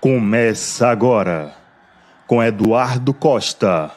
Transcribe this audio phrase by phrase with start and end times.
[0.00, 1.54] Começa agora
[2.26, 3.90] com Eduardo Costa,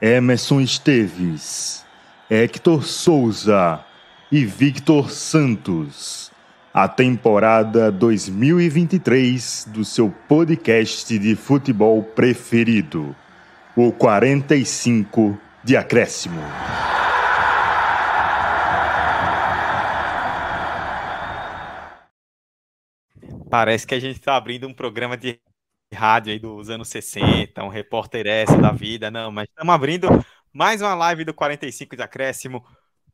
[0.00, 1.84] Emerson Esteves,
[2.28, 3.80] Hector Souza
[4.30, 6.30] e Victor Santos.
[6.72, 13.16] A temporada 2023 do seu podcast de futebol preferido,
[13.74, 16.42] o 45 de Acréscimo.
[23.50, 25.40] Parece que a gente está abrindo um programa de
[25.92, 30.08] rádio aí dos anos 60, um repórter essa da vida, não, mas estamos abrindo
[30.52, 32.64] mais uma live do 45 de Acréscimo.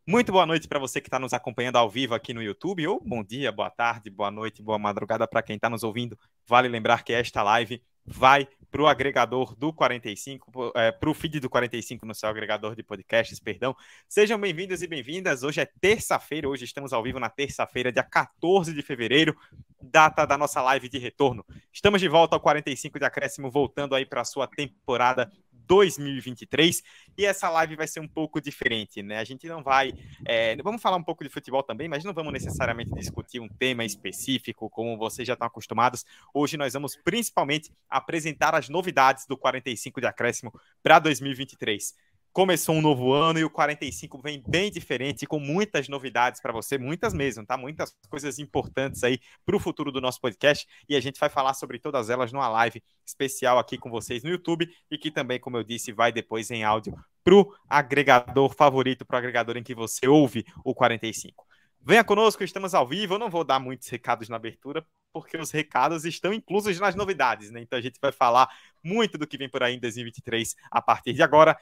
[0.07, 3.03] Muito boa noite para você que está nos acompanhando ao vivo aqui no YouTube, ou
[3.03, 6.19] bom dia, boa tarde, boa noite, boa madrugada para quem está nos ouvindo.
[6.47, 11.41] Vale lembrar que esta live vai para o agregador do 45, é, para o feed
[11.41, 13.75] do 45 no seu agregador de podcasts, perdão.
[14.09, 15.43] Sejam bem-vindos e bem-vindas.
[15.43, 19.35] Hoje é terça-feira, hoje estamos ao vivo na terça-feira, dia 14 de fevereiro,
[19.81, 21.45] data da nossa live de retorno.
[21.73, 25.33] Estamos de volta ao 45 de acréscimo, voltando aí para a sua temporada
[25.67, 26.83] 2023
[27.17, 29.19] e essa live vai ser um pouco diferente, né?
[29.19, 29.93] A gente não vai.
[30.25, 33.85] É, vamos falar um pouco de futebol também, mas não vamos necessariamente discutir um tema
[33.85, 36.05] específico, como vocês já estão acostumados.
[36.33, 42.06] Hoje nós vamos principalmente apresentar as novidades do 45 de acréscimo para 2023
[42.37, 46.77] começou um novo ano e o 45 vem bem diferente, com muitas novidades para você,
[46.77, 47.57] muitas mesmo, tá?
[47.57, 51.55] Muitas coisas importantes aí para o futuro do nosso podcast e a gente vai falar
[51.55, 55.57] sobre todas elas numa live especial aqui com vocês no YouTube e que também, como
[55.57, 60.45] eu disse, vai depois em áudio pro agregador favorito, pro agregador em que você ouve
[60.63, 61.43] o 45.
[61.81, 63.15] Venha conosco, estamos ao vivo.
[63.15, 67.51] Eu não vou dar muitos recados na abertura, porque os recados estão inclusos nas novidades,
[67.51, 67.63] né?
[67.63, 68.47] Então a gente vai falar
[68.85, 71.57] muito do que vem por aí em 2023 a partir de agora.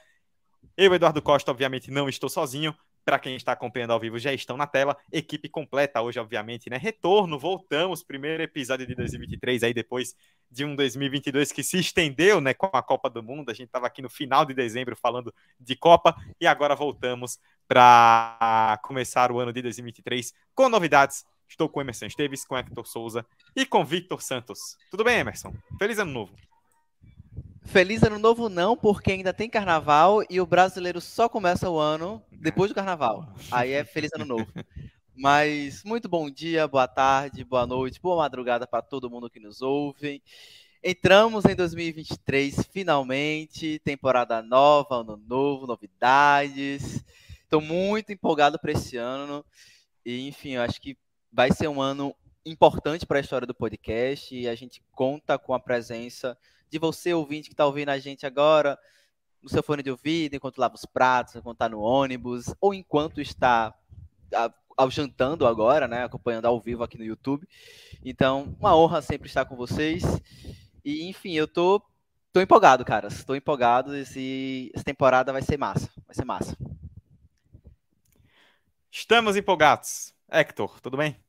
[0.77, 2.75] Eu, Eduardo Costa, obviamente não estou sozinho.
[3.05, 4.97] Para quem está acompanhando ao vivo, já estão na tela.
[5.11, 6.77] Equipe completa hoje, obviamente, né?
[6.77, 8.01] Retorno, voltamos.
[8.01, 10.15] Primeiro episódio de 2023, aí depois
[10.49, 12.55] de um 2022 que se estendeu, né?
[12.55, 13.51] Com a Copa do Mundo.
[13.51, 18.79] A gente estava aqui no final de dezembro falando de Copa e agora voltamos para
[18.83, 21.23] começar o ano de 2023 com novidades.
[21.47, 23.23] Estou com Emerson Esteves, com Hector Souza
[23.55, 24.77] e com Victor Santos.
[24.89, 25.53] Tudo bem, Emerson?
[25.77, 26.54] Feliz ano novo.
[27.65, 32.21] Feliz ano novo não, porque ainda tem carnaval e o brasileiro só começa o ano
[32.31, 33.27] depois do carnaval.
[33.51, 34.47] Aí é feliz ano novo.
[35.15, 39.61] Mas muito bom dia, boa tarde, boa noite, boa madrugada para todo mundo que nos
[39.61, 40.21] ouve.
[40.83, 47.03] Entramos em 2023 finalmente, temporada nova, ano novo, novidades.
[47.43, 49.43] Estou muito empolgado para esse ano
[50.05, 50.97] e enfim, eu acho que
[51.31, 52.15] vai ser um ano
[52.45, 56.37] importante para a história do podcast e a gente conta com a presença
[56.69, 58.77] de você, ouvinte, que está ouvindo a gente agora,
[59.41, 63.21] no seu fone de ouvido, enquanto lava os pratos, enquanto está no ônibus, ou enquanto
[63.21, 63.73] está
[64.77, 67.47] ao jantando agora, né, acompanhando ao vivo aqui no YouTube.
[68.03, 70.03] Então, uma honra sempre estar com vocês.
[70.83, 71.81] E, enfim, eu tô,
[72.33, 73.07] tô empolgado, cara.
[73.07, 73.95] Estou empolgado.
[73.95, 75.89] Esse, essa temporada vai ser massa.
[76.05, 76.57] Vai ser massa.
[78.91, 80.13] Estamos empolgados.
[80.29, 81.24] Hector, tudo bem?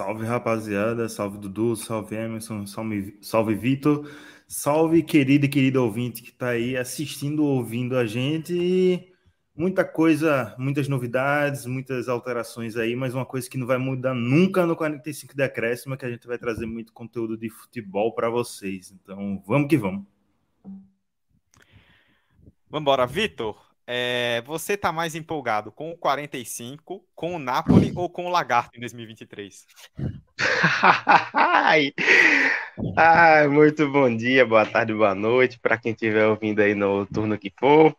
[0.00, 4.10] Salve rapaziada, salve Dudu, salve Emerson, salve, salve Vitor,
[4.48, 8.54] salve querido e querido ouvinte que está aí assistindo, ouvindo a gente.
[8.54, 9.12] E
[9.54, 14.64] muita coisa, muitas novidades, muitas alterações aí, mas uma coisa que não vai mudar nunca
[14.64, 18.90] no 45 Decréscimo é que a gente vai trazer muito conteúdo de futebol para vocês.
[18.90, 20.06] Então vamos que vamos.
[22.70, 23.69] Vamos embora, Vitor.
[23.92, 28.76] É, você tá mais empolgado com o 45, com o Napoli ou com o Lagarto
[28.76, 29.66] em 2023?
[31.34, 31.92] Ai,
[32.96, 37.36] ai, muito bom dia, boa tarde, boa noite para quem estiver ouvindo aí no turno
[37.36, 37.92] que for.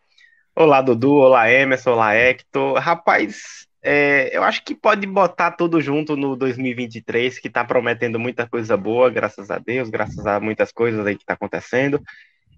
[0.55, 2.79] Olá, Dudu, olá, Emerson, olá, Hector.
[2.79, 8.47] Rapaz, é, eu acho que pode botar tudo junto no 2023, que tá prometendo muita
[8.47, 12.01] coisa boa, graças a Deus, graças a muitas coisas aí que tá acontecendo.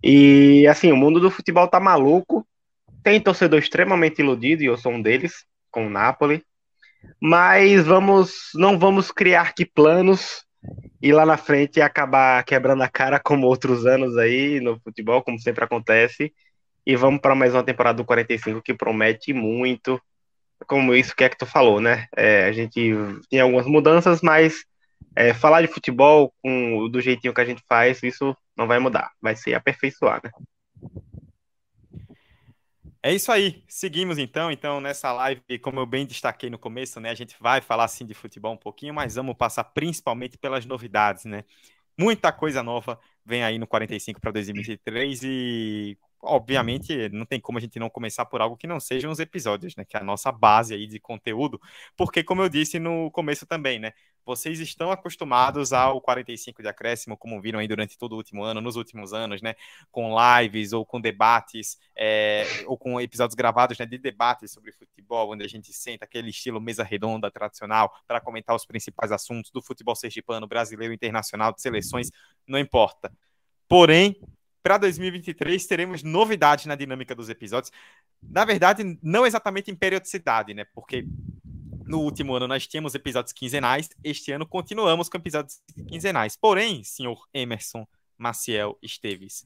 [0.03, 2.45] E assim, o mundo do futebol tá maluco
[3.03, 6.43] tem torcedor extremamente iludido, e eu sou um deles, com o Napoli.
[7.21, 10.45] Mas vamos, não vamos criar que planos
[11.01, 15.39] e lá na frente acabar quebrando a cara como outros anos aí no futebol, como
[15.39, 16.33] sempre acontece.
[16.85, 20.01] E vamos para mais uma temporada do 45 que promete muito.
[20.65, 22.07] Como isso que é que tu falou, né?
[22.15, 22.93] É, a gente
[23.29, 24.63] tem algumas mudanças, mas
[25.15, 29.11] é, falar de futebol com, do jeitinho que a gente faz, isso não vai mudar.
[29.21, 30.31] Vai ser aperfeiçoar, né?
[33.05, 33.63] É isso aí.
[33.67, 34.49] Seguimos então.
[34.51, 38.05] Então, nessa live, como eu bem destaquei no começo, né, a gente vai falar assim
[38.05, 41.43] de futebol um pouquinho, mas vamos passar principalmente pelas novidades, né?
[41.97, 47.61] Muita coisa nova vem aí no 45 para 2023 e obviamente não tem como a
[47.61, 50.31] gente não começar por algo que não sejam os episódios, né, que é a nossa
[50.31, 51.59] base aí de conteúdo,
[51.95, 53.93] porque como eu disse no começo também, né,
[54.25, 58.61] vocês estão acostumados ao 45 de acréscimo, como viram aí durante todo o último ano,
[58.61, 59.55] nos últimos anos, né?
[59.91, 65.33] Com lives ou com debates, é, ou com episódios gravados né, de debates sobre futebol,
[65.33, 69.61] onde a gente senta aquele estilo mesa redonda tradicional para comentar os principais assuntos do
[69.61, 72.09] futebol sergipano, brasileiro, internacional, de seleções,
[72.47, 73.11] não importa.
[73.67, 74.15] Porém,
[74.63, 77.71] para 2023 teremos novidades na dinâmica dos episódios.
[78.21, 80.65] Na verdade, não exatamente em periodicidade, né?
[80.73, 81.05] Porque
[81.85, 86.37] no último ano nós tínhamos episódios quinzenais, este ano continuamos com episódios quinzenais.
[86.37, 87.85] Porém, senhor Emerson
[88.17, 89.45] Maciel Esteves,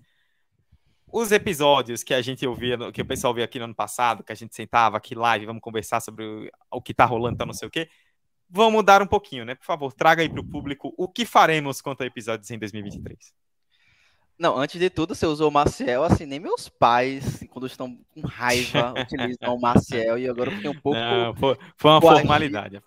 [1.11, 4.31] os episódios que a gente ouvia, que o pessoal ouvia aqui no ano passado, que
[4.31, 7.53] a gente sentava aqui live, vamos conversar sobre o, o que tá rolando, tá não
[7.53, 7.89] sei o quê,
[8.47, 9.55] vamos mudar um pouquinho, né?
[9.55, 13.46] Por favor, traga aí para o público o que faremos quanto a episódios em 2023.
[14.39, 18.21] Não, antes de tudo, você usou o Maciel, assim, nem meus pais, quando estão com
[18.21, 20.99] raiva, utilizam o Maciel, e agora eu fiquei um pouco.
[20.99, 22.79] Não, foi, foi uma formalidade.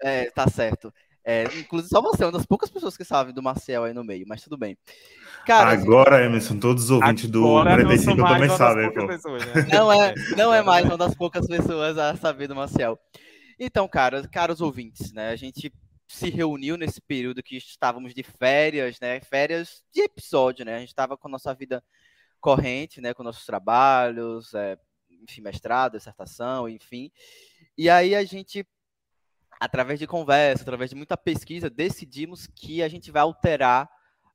[0.00, 0.92] É, tá certo.
[1.24, 4.04] É, inclusive, só você é uma das poucas pessoas que sabem do Maciel aí no
[4.04, 4.76] meio, mas tudo bem.
[5.46, 8.92] Cara, agora, Emerson, todos os ouvintes do 45 também sabem.
[8.92, 9.66] Pessoas, né?
[9.72, 12.98] Não, é, não é mais uma das poucas pessoas a saber do Maciel.
[13.58, 15.30] Então, cara, caros ouvintes, né?
[15.30, 15.72] A gente
[16.12, 19.18] se reuniu nesse período que estávamos de férias, né?
[19.20, 20.76] Férias de episódio, né?
[20.76, 21.82] A gente estava com a nossa vida
[22.38, 23.14] corrente, né?
[23.14, 24.78] Com nossos trabalhos, é,
[25.22, 27.10] enfim, mestrado, dissertação, enfim.
[27.78, 28.66] E aí a gente,
[29.58, 33.90] através de conversa, através de muita pesquisa, decidimos que a gente vai alterar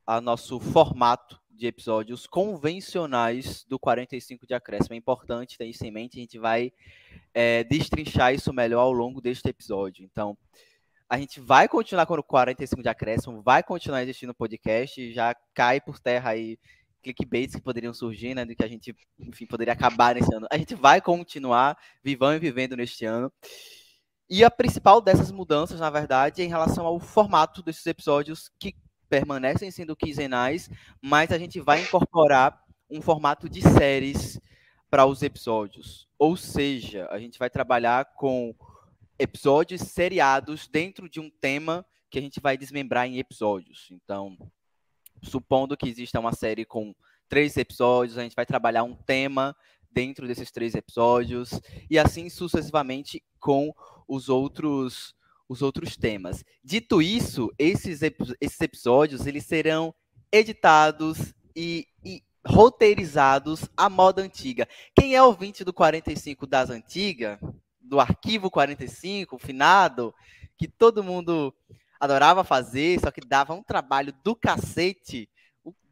[0.05, 4.95] a nosso formato de episódios convencionais do 45 de acréscimo.
[4.95, 6.73] É importante ter isso em mente, a gente vai
[7.35, 10.03] é, destrinchar isso melhor ao longo deste episódio.
[10.03, 10.35] Então,
[11.09, 15.35] a gente vai continuar com o 45 de acréscimo, vai continuar existindo o podcast, já
[15.53, 16.57] cai por terra aí
[17.01, 20.47] clickbaits que poderiam surgir, né, do que a gente, enfim, poderia acabar nesse ano.
[20.51, 23.31] A gente vai continuar vivendo e vivendo neste ano.
[24.29, 28.75] E a principal dessas mudanças, na verdade, é em relação ao formato desses episódios que
[29.07, 30.69] permanecem sendo quinzenais,
[31.01, 34.37] mas a gente vai incorporar um formato de séries
[34.89, 36.09] para os episódios.
[36.19, 38.53] Ou seja, a gente vai trabalhar com
[39.19, 43.87] episódios seriados dentro de um tema que a gente vai desmembrar em episódios.
[43.91, 44.37] Então,
[45.21, 46.95] supondo que exista uma série com
[47.27, 49.55] três episódios, a gente vai trabalhar um tema
[49.91, 51.59] dentro desses três episódios
[51.89, 53.73] e assim sucessivamente com
[54.07, 55.15] os outros
[55.49, 56.43] os outros temas.
[56.61, 58.01] Dito isso, esses,
[58.41, 59.95] esses episódios eles serão
[60.29, 64.67] editados e, e roteirizados à moda antiga.
[64.93, 67.39] Quem é ouvinte do 45 das antigas
[67.87, 70.13] do arquivo 45, finado,
[70.57, 71.53] que todo mundo
[71.99, 75.29] adorava fazer, só que dava um trabalho do cacete,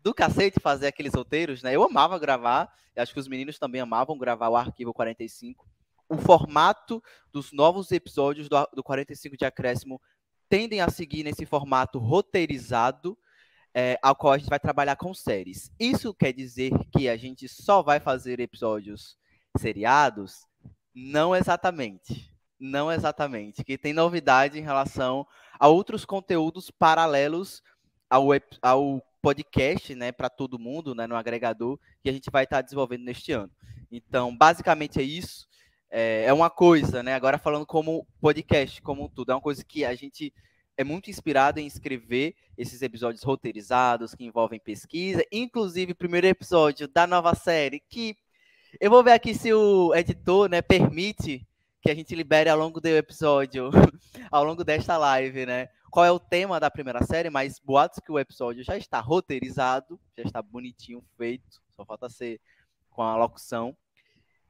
[0.03, 1.75] do cacete fazer aqueles roteiros, né?
[1.75, 5.67] Eu amava gravar, acho que os meninos também amavam gravar o arquivo 45.
[6.07, 7.01] O formato
[7.31, 9.99] dos novos episódios do, do 45 de acréscimo
[10.47, 13.17] tendem a seguir nesse formato roteirizado,
[13.73, 15.71] é, ao qual a gente vai trabalhar com séries.
[15.79, 19.17] Isso quer dizer que a gente só vai fazer episódios
[19.57, 20.45] seriados
[20.95, 22.33] não exatamente.
[22.57, 23.63] Não exatamente.
[23.63, 25.27] Que tem novidade em relação
[25.59, 27.61] a outros conteúdos paralelos
[28.09, 28.29] ao,
[28.61, 32.61] ao podcast, né, para todo mundo, né, no agregador, que a gente vai estar tá
[32.61, 33.51] desenvolvendo neste ano.
[33.91, 35.47] Então, basicamente é isso.
[35.89, 37.13] É, é uma coisa, né?
[37.13, 40.33] Agora falando como podcast, como tudo, é uma coisa que a gente
[40.77, 46.87] é muito inspirado em escrever esses episódios roteirizados que envolvem pesquisa, inclusive o primeiro episódio
[46.87, 48.17] da nova série que
[48.79, 51.45] eu vou ver aqui se o editor, né, permite
[51.81, 53.69] que a gente libere ao longo do episódio,
[54.31, 55.69] ao longo desta live, né?
[55.91, 59.99] Qual é o tema da primeira série, mas boatos que o episódio já está roteirizado,
[60.17, 62.41] já está bonitinho feito, só falta ser
[62.89, 63.77] com a locução.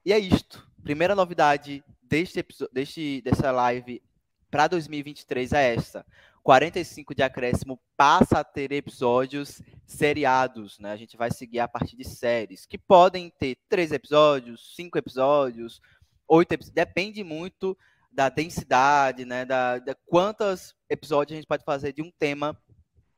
[0.03, 0.65] E é isto.
[0.81, 4.01] Primeira novidade deste deste dessa live
[4.49, 6.05] para 2023 é essa.
[6.43, 10.91] 45 de acréscimo passa a ter episódios seriados, né?
[10.91, 15.81] A gente vai seguir a partir de séries, que podem ter três episódios, cinco episódios,
[16.27, 17.75] oito episódios, depende muito
[18.11, 19.43] da densidade, né?
[19.43, 22.55] Da, da quantos episódios a gente pode fazer de um tema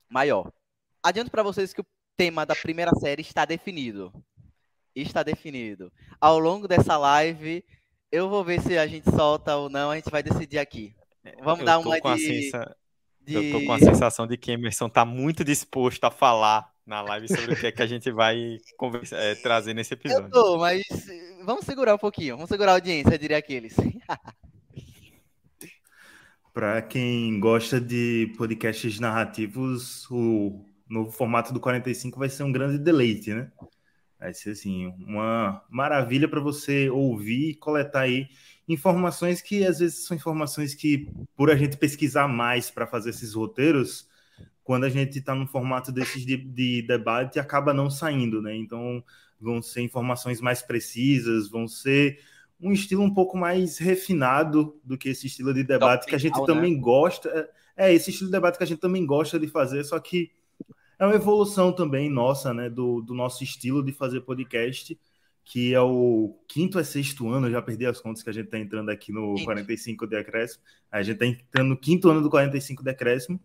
[0.09, 0.51] maior.
[1.03, 4.11] Adianto para vocês que o tema da primeira série está definido.
[4.95, 5.91] Está definido.
[6.19, 7.63] Ao longo dessa live,
[8.11, 10.95] eu vou ver se a gente solta ou não, a gente vai decidir aqui.
[11.41, 12.51] Vamos eu dar uma de...
[13.21, 13.33] De...
[13.33, 17.27] Eu tô com a sensação de que Emerson tá muito disposto a falar na live
[17.27, 20.27] sobre o que é que a gente vai conversa, é, trazer nesse episódio.
[20.27, 20.81] Eu tô, mas
[21.43, 23.75] vamos segurar um pouquinho, vamos segurar a audiência, diria aqueles.
[26.53, 32.79] Para quem gosta de podcasts narrativos, o novo formato do 45 vai ser um grande
[32.79, 33.51] deleite, né?
[34.17, 38.27] Vai ser assim, uma maravilha para você ouvir e coletar aí
[38.67, 43.33] informações que às vezes são informações que, por a gente pesquisar mais para fazer esses
[43.33, 44.07] roteiros,
[44.63, 48.53] quando a gente está num formato desses de, de, debate, acaba não saindo, né?
[48.55, 49.01] Então,
[49.39, 52.19] vão ser informações mais precisas, vão ser
[52.59, 56.37] um estilo um pouco mais refinado do que esse estilo de debate que a gente
[56.39, 56.45] né?
[56.45, 57.29] também gosta.
[57.77, 60.31] É, é, esse estilo de debate que a gente também gosta de fazer, só que
[60.99, 64.99] é uma evolução também nossa, né, do, do nosso estilo de fazer podcast,
[65.49, 68.47] que é o quinto a sexto ano, eu já perdi as contas que a gente
[68.47, 69.45] está entrando aqui no quinto.
[69.45, 70.61] 45 decréscimo.
[70.91, 73.39] A gente está entrando no quinto ano do 45 decréscimo.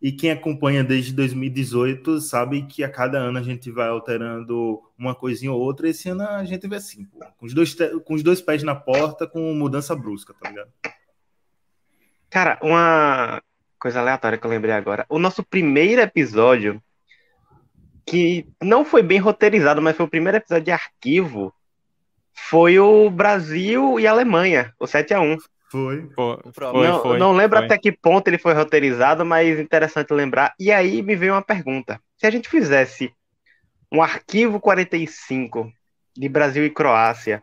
[0.00, 5.16] E quem acompanha desde 2018 sabe que a cada ano a gente vai alterando uma
[5.16, 5.88] coisinha ou outra.
[5.88, 8.76] Esse ano a gente vê assim, pô, com, os dois, com os dois pés na
[8.76, 10.70] porta, com mudança brusca, tá ligado?
[12.30, 13.42] Cara, uma
[13.80, 15.04] coisa aleatória que eu lembrei agora.
[15.08, 16.80] O nosso primeiro episódio,
[18.06, 21.52] que não foi bem roteirizado, mas foi o primeiro episódio de arquivo,
[22.32, 25.36] foi o Brasil e Alemanha, o 7 a 1
[25.72, 26.06] foi.
[26.14, 27.64] Foi, foi, não, foi, não lembro foi.
[27.64, 30.52] até que ponto ele foi roteirizado, mas interessante lembrar.
[30.60, 31.98] E aí me veio uma pergunta.
[32.18, 33.10] Se a gente fizesse
[33.90, 35.72] um arquivo 45
[36.14, 37.42] de Brasil e Croácia,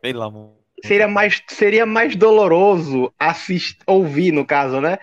[0.00, 0.62] Pelo amor.
[0.84, 4.98] Seria mais, seria mais doloroso assistir, ouvir, no caso, né?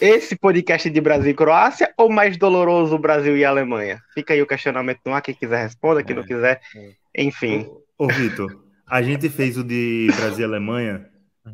[0.00, 4.00] Esse podcast de Brasil e Croácia ou mais doloroso Brasil e Alemanha?
[4.14, 7.22] Fica aí o questionamento no ar, quem quiser responda, quem é, não quiser, é.
[7.22, 7.66] enfim.
[7.98, 11.11] Ô, ô Vitor, a gente fez o de Brasil e Alemanha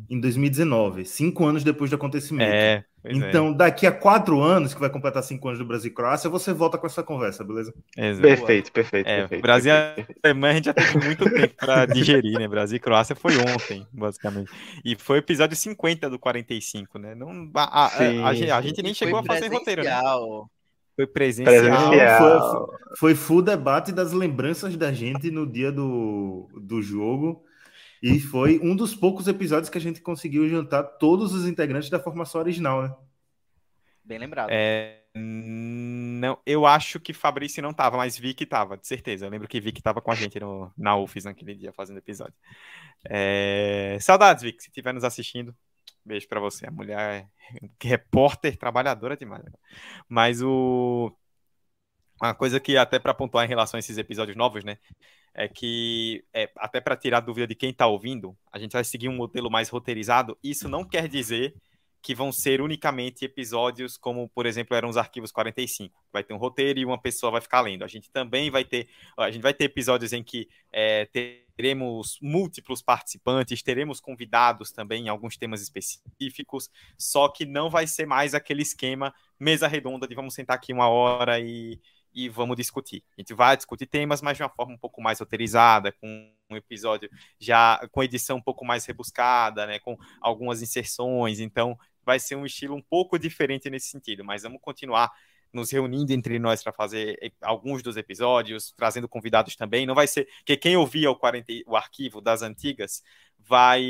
[0.09, 2.51] em 2019, cinco anos depois do acontecimento.
[2.51, 3.53] É, então, é.
[3.53, 6.77] daqui a quatro anos, que vai completar cinco anos do Brasil e Croácia, você volta
[6.77, 7.73] com essa conversa, beleza?
[7.97, 8.21] Exato.
[8.21, 9.41] Perfeito, perfeito, é, perfeito.
[9.41, 12.47] Brasil e Alemanha a gente já teve muito tempo para digerir, né?
[12.47, 14.51] Brasil e Croácia foi ontem, basicamente.
[14.85, 17.15] E foi o episódio 50 do 45, né?
[17.15, 19.99] Não, a, a, sim, a, a, gente, a gente nem chegou a fazer roteiro, né?
[20.95, 21.89] Foi presencial.
[21.89, 22.67] presencial.
[22.67, 27.43] Foi, foi full debate das lembranças da gente no dia do, do jogo.
[28.01, 31.99] E foi um dos poucos episódios que a gente conseguiu juntar todos os integrantes da
[31.99, 32.95] formação original, né?
[34.03, 34.49] Bem lembrado.
[34.51, 39.25] É, não, eu acho que Fabrício não tava, mas Vicky tava, de certeza.
[39.25, 42.33] Eu lembro que Vicky tava com a gente no, na UFES naquele dia, fazendo episódio.
[43.05, 45.55] É, saudades, Vicky, se estiver nos assistindo.
[46.05, 46.67] Beijo para você.
[46.67, 47.27] A mulher é
[47.83, 49.43] repórter, trabalhadora demais.
[49.43, 49.51] Né?
[50.07, 51.15] Mas o.
[52.21, 54.77] Uma coisa que até para pontuar em relação a esses episódios novos, né?
[55.33, 59.09] É que, é, até para tirar dúvida de quem está ouvindo, a gente vai seguir
[59.09, 60.37] um modelo mais roteirizado.
[60.43, 61.55] Isso não quer dizer
[62.01, 65.93] que vão ser unicamente episódios como, por exemplo, eram os arquivos 45.
[66.11, 67.83] Vai ter um roteiro e uma pessoa vai ficar lendo.
[67.83, 71.07] A gente também vai ter, a gente vai ter episódios em que é,
[71.55, 78.05] teremos múltiplos participantes, teremos convidados também em alguns temas específicos, só que não vai ser
[78.05, 81.79] mais aquele esquema mesa redonda de vamos sentar aqui uma hora e
[82.13, 83.03] e vamos discutir.
[83.17, 86.55] A gente vai discutir temas, mas de uma forma um pouco mais roteirizada, com um
[86.55, 91.39] episódio já com edição um pouco mais rebuscada, né, com algumas inserções.
[91.39, 95.11] Então, vai ser um estilo um pouco diferente nesse sentido, mas vamos continuar
[95.51, 99.85] nos reunindo entre nós para fazer alguns dos episódios, trazendo convidados também.
[99.85, 103.03] Não vai ser que quem ouvia o, 40, o arquivo das antigas
[103.37, 103.83] vai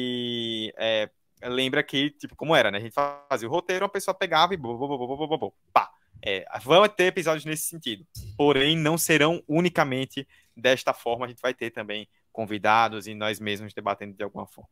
[0.77, 1.09] é,
[1.43, 2.77] lembra que tipo como era, né?
[2.77, 5.89] A gente fazia o roteiro, a pessoa pegava e bo, bo, bo, bo, pá,
[6.21, 8.05] é, vão ter episódios nesse sentido,
[8.37, 11.25] porém não serão unicamente desta forma.
[11.25, 14.69] A gente vai ter também convidados e nós mesmos debatendo de alguma forma.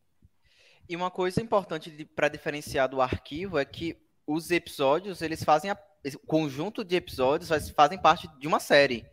[0.88, 5.78] E uma coisa importante para diferenciar do arquivo é que os episódios eles fazem a,
[6.14, 9.04] o conjunto de episódios fazem parte de uma série.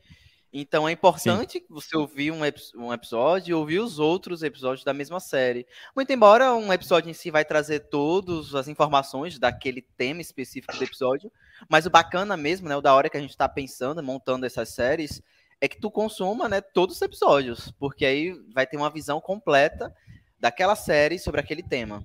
[0.58, 1.66] Então é importante Sim.
[1.70, 2.40] você ouvir um,
[2.78, 5.68] um, episódio e ouvir os outros episódios da mesma série.
[5.94, 10.82] Muito embora um episódio em si vai trazer todas as informações daquele tema específico do
[10.82, 11.30] episódio,
[11.68, 14.70] mas o bacana mesmo, né, o da hora que a gente está pensando, montando essas
[14.70, 15.22] séries,
[15.60, 19.94] é que tu consuma, né, todos os episódios, porque aí vai ter uma visão completa
[20.40, 22.02] daquela série sobre aquele tema.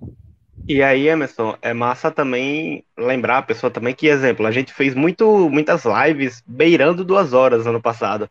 [0.68, 4.94] E aí, Emerson, é massa também lembrar a pessoa também que, exemplo, a gente fez
[4.94, 8.28] muito, muitas lives beirando duas horas ano passado.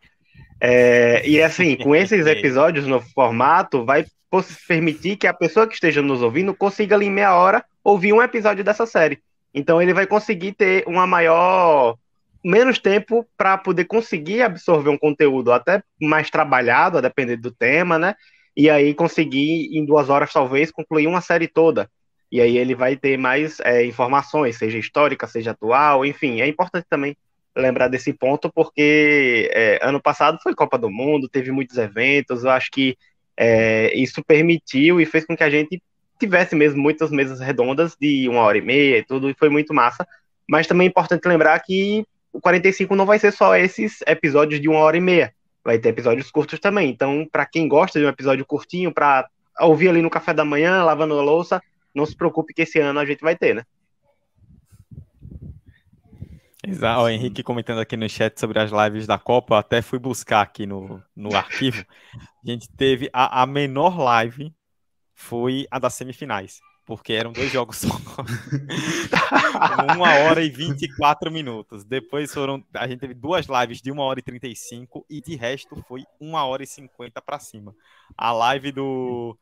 [0.60, 4.04] É, e assim, com esses episódios no formato, vai
[4.68, 8.22] permitir que a pessoa que esteja nos ouvindo consiga ali em meia hora ouvir um
[8.22, 9.18] episódio dessa série.
[9.52, 11.96] Então ele vai conseguir ter uma maior
[12.44, 17.98] menos tempo para poder conseguir absorver um conteúdo até mais trabalhado, a depender do tema,
[17.98, 18.14] né?
[18.56, 21.90] E aí conseguir em duas horas talvez concluir uma série toda.
[22.30, 26.40] E aí ele vai ter mais é, informações, seja histórica, seja atual, enfim.
[26.40, 27.16] É importante também
[27.56, 32.50] lembrar desse ponto, porque é, ano passado foi Copa do Mundo, teve muitos eventos, eu
[32.50, 32.96] acho que
[33.36, 35.82] é, isso permitiu e fez com que a gente
[36.18, 39.74] tivesse mesmo muitas mesas redondas de uma hora e meia e tudo, e foi muito
[39.74, 40.06] massa.
[40.48, 44.68] Mas também é importante lembrar que o 45 não vai ser só esses episódios de
[44.68, 45.32] uma hora e meia,
[45.64, 46.90] vai ter episódios curtos também.
[46.90, 49.28] Então, para quem gosta de um episódio curtinho, para
[49.60, 51.62] ouvir ali no café da manhã, lavando a louça,
[51.94, 53.64] não se preocupe que esse ano a gente vai ter, né?
[56.66, 57.00] Exato.
[57.00, 60.42] O Henrique comentando aqui no chat sobre as lives da Copa, eu até fui buscar
[60.42, 61.84] aqui no, no arquivo.
[62.14, 64.54] A gente teve a, a menor live
[65.14, 67.88] foi a das semifinais, porque eram dois jogos só.
[69.94, 71.84] uma hora e 24 minutos.
[71.84, 72.64] Depois foram.
[72.74, 76.44] A gente teve duas lives de uma hora e 35 e de resto foi uma
[76.44, 77.74] hora e 50 para cima.
[78.16, 79.36] A live do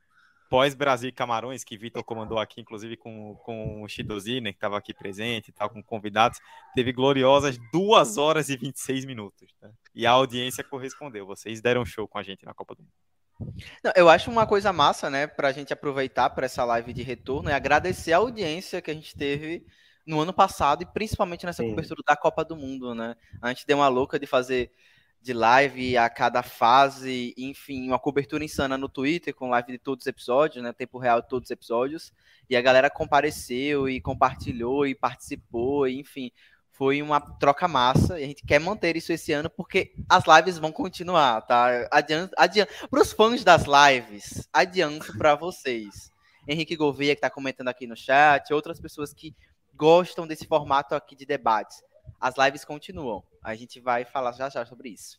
[0.48, 4.94] pós-Brasil e Camarões, que Vitor comandou aqui, inclusive com, com o Chidozine, que estava aqui
[4.94, 6.40] presente e tal, com convidados,
[6.74, 9.54] teve gloriosas 2 horas e 26 minutos.
[9.60, 9.70] Né?
[9.94, 11.26] E a audiência correspondeu.
[11.26, 13.52] Vocês deram show com a gente na Copa do Mundo.
[13.84, 17.02] Não, eu acho uma coisa massa, né, para a gente aproveitar para essa live de
[17.02, 19.64] retorno e agradecer a audiência que a gente teve
[20.04, 21.70] no ano passado e principalmente nessa Sim.
[21.70, 23.14] cobertura da Copa do Mundo, né?
[23.40, 24.72] A gente deu uma louca de fazer
[25.20, 30.04] de live a cada fase, enfim, uma cobertura insana no Twitter com live de todos
[30.04, 32.12] os episódios, né, tempo real de todos os episódios,
[32.48, 36.30] e a galera compareceu e compartilhou e participou, e, enfim,
[36.70, 40.58] foi uma troca massa e a gente quer manter isso esse ano porque as lives
[40.58, 41.88] vão continuar, tá?
[41.90, 46.12] Adianto, adianto para os fãs das lives, adianto para vocês.
[46.46, 49.34] Henrique Gouveia que está comentando aqui no chat, outras pessoas que
[49.74, 51.82] gostam desse formato aqui de debates
[52.20, 53.22] as lives continuam.
[53.48, 55.18] A gente vai falar já já sobre isso.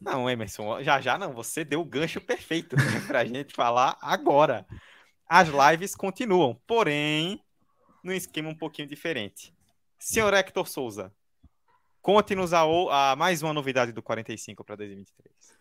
[0.00, 1.32] Não, Emerson, já já não.
[1.32, 4.66] Você deu o gancho perfeito né, para a gente falar agora.
[5.28, 7.40] As lives continuam, porém,
[8.02, 9.54] num esquema um pouquinho diferente.
[9.96, 11.12] Senhor Hector Souza,
[12.02, 15.60] conte-nos a, a mais uma novidade do 45 para 2023.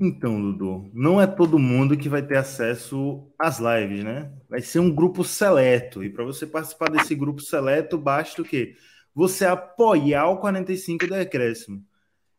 [0.00, 4.32] Então, Dudu, não é todo mundo que vai ter acesso às lives, né?
[4.50, 6.02] Vai ser um grupo seleto.
[6.02, 8.74] E para você participar desse grupo seleto, basta o quê?
[9.14, 11.84] Você apoiar o 45 decréscimo.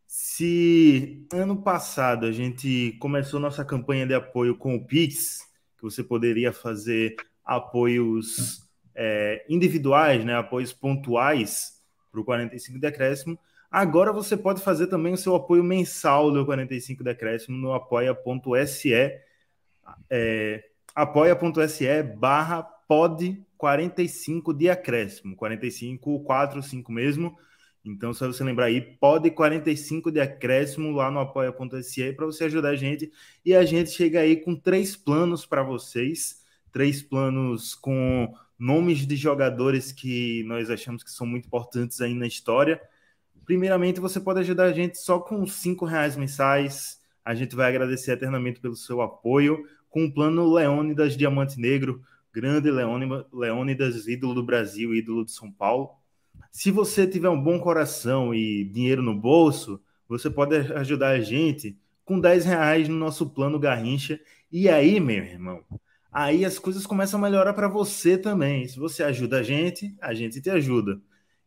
[0.05, 5.39] Se ano passado a gente começou nossa campanha de apoio com o Pix,
[5.77, 10.35] que você poderia fazer apoios é, individuais, né?
[10.35, 13.39] apoios pontuais para o 45 decréscimo,
[13.75, 18.93] Agora você pode fazer também o seu apoio mensal do 45 Decréscimo no apoia.se,
[20.09, 20.63] é,
[20.95, 27.37] apoia.se barra pod 45 de acréscimo, 45, 4, 5 mesmo.
[27.85, 32.69] Então, só você lembrar aí, pode 45 de acréscimo lá no apoia.se para você ajudar
[32.69, 33.11] a gente.
[33.45, 39.15] E a gente chega aí com três planos para vocês, três planos com nomes de
[39.15, 42.81] jogadores que nós achamos que são muito importantes aí na história.
[43.45, 46.99] Primeiramente, você pode ajudar a gente só com cinco reais mensais.
[47.23, 49.63] A gente vai agradecer eternamente pelo seu apoio.
[49.89, 52.03] Com o plano Leônidas Diamante Negro,
[52.35, 55.91] grande Leônidas, ídolo do Brasil, ídolo de São Paulo.
[56.51, 61.79] Se você tiver um bom coração e dinheiro no bolso, você pode ajudar a gente
[62.03, 64.19] com 10 reais no nosso plano Garrincha.
[64.51, 65.63] E aí, meu irmão,
[66.11, 68.67] aí as coisas começam a melhorar para você também.
[68.67, 70.99] Se você ajuda a gente, a gente te ajuda.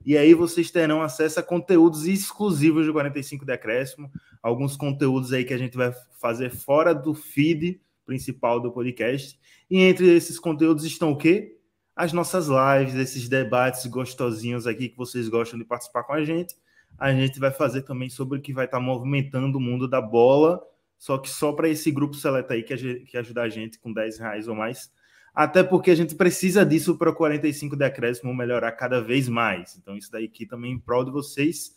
[0.07, 4.11] E aí vocês terão acesso a conteúdos exclusivos do 45 Decréscimo,
[4.43, 9.39] alguns conteúdos aí que a gente vai fazer fora do feed principal do podcast.
[9.71, 11.57] E entre esses conteúdos estão o quê?
[11.95, 16.57] As nossas lives, esses debates gostosinhos aqui que vocês gostam de participar com a gente.
[16.99, 20.61] A gente vai fazer também sobre o que vai estar movimentando o mundo da bola,
[20.97, 24.19] só que só para esse grupo seleto aí que, que ajuda a gente com 10
[24.19, 24.91] reais ou mais
[25.39, 29.77] até porque a gente precisa disso para o 45 decréscimo melhorar cada vez mais.
[29.77, 31.77] Então, isso daí aqui também em prol de vocês.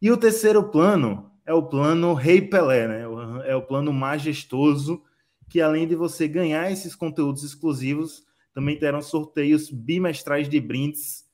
[0.00, 3.02] E o terceiro plano é o plano Rei Pelé, né?
[3.44, 5.02] É o plano majestoso,
[5.48, 11.24] que além de você ganhar esses conteúdos exclusivos, também terão sorteios bimestrais de brindes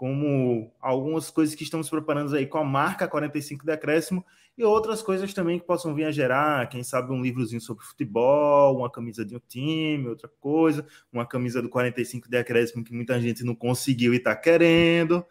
[0.00, 4.24] como algumas coisas que estamos preparando aí com a marca 45 Decréscimo
[4.56, 8.78] e outras coisas também que possam vir a gerar, quem sabe um livrozinho sobre futebol,
[8.78, 13.44] uma camisa de um time, outra coisa, uma camisa do 45 Decréscimo que muita gente
[13.44, 15.22] não conseguiu e está querendo.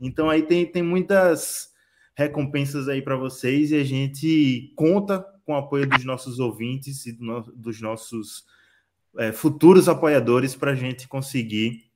[0.00, 1.71] Então aí tem, tem muitas
[2.14, 7.12] recompensas aí para vocês e a gente conta com o apoio dos nossos ouvintes e
[7.12, 8.44] do no, dos nossos
[9.18, 11.90] é, futuros apoiadores para a gente conseguir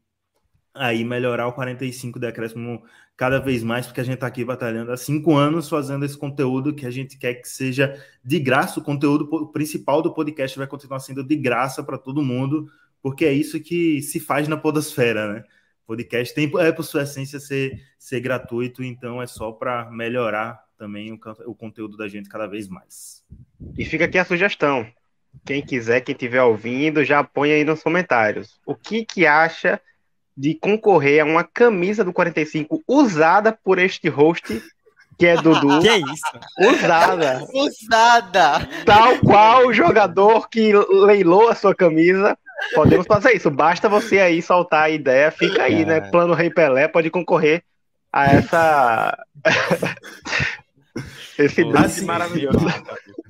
[0.75, 2.83] aí melhorar o 45 decréscimo
[3.17, 6.75] cada vez mais, porque a gente está aqui batalhando há cinco anos fazendo esse conteúdo
[6.75, 8.79] que a gente quer que seja de graça.
[8.79, 13.33] O conteúdo principal do podcast vai continuar sendo de graça para todo mundo, porque é
[13.33, 15.45] isso que se faz na podosfera, né?
[15.87, 21.13] Podcast tem, é por sua essência ser, ser gratuito, então é só para melhorar também
[21.13, 23.23] o, o conteúdo da gente cada vez mais.
[23.79, 24.87] E fica aqui a sugestão.
[25.45, 28.61] Quem quiser, quem estiver ouvindo, já põe aí nos comentários.
[28.67, 29.81] O que que acha
[30.37, 34.63] de concorrer a uma camisa do 45 usada por este host
[35.19, 35.81] que é Dudu.
[35.81, 36.75] Que isso?
[36.75, 37.47] Usada.
[37.55, 38.69] Usada!
[38.85, 40.73] Tal qual o jogador que
[41.07, 42.37] leilou a sua camisa.
[42.75, 43.51] Podemos fazer isso.
[43.51, 45.31] Basta você aí soltar a ideia.
[45.31, 46.01] Fica aí, né?
[46.01, 47.63] Plano Rei Pelé pode concorrer
[48.13, 49.27] a essa.
[51.39, 52.59] Esse Pô, brinde assim, maravilhoso.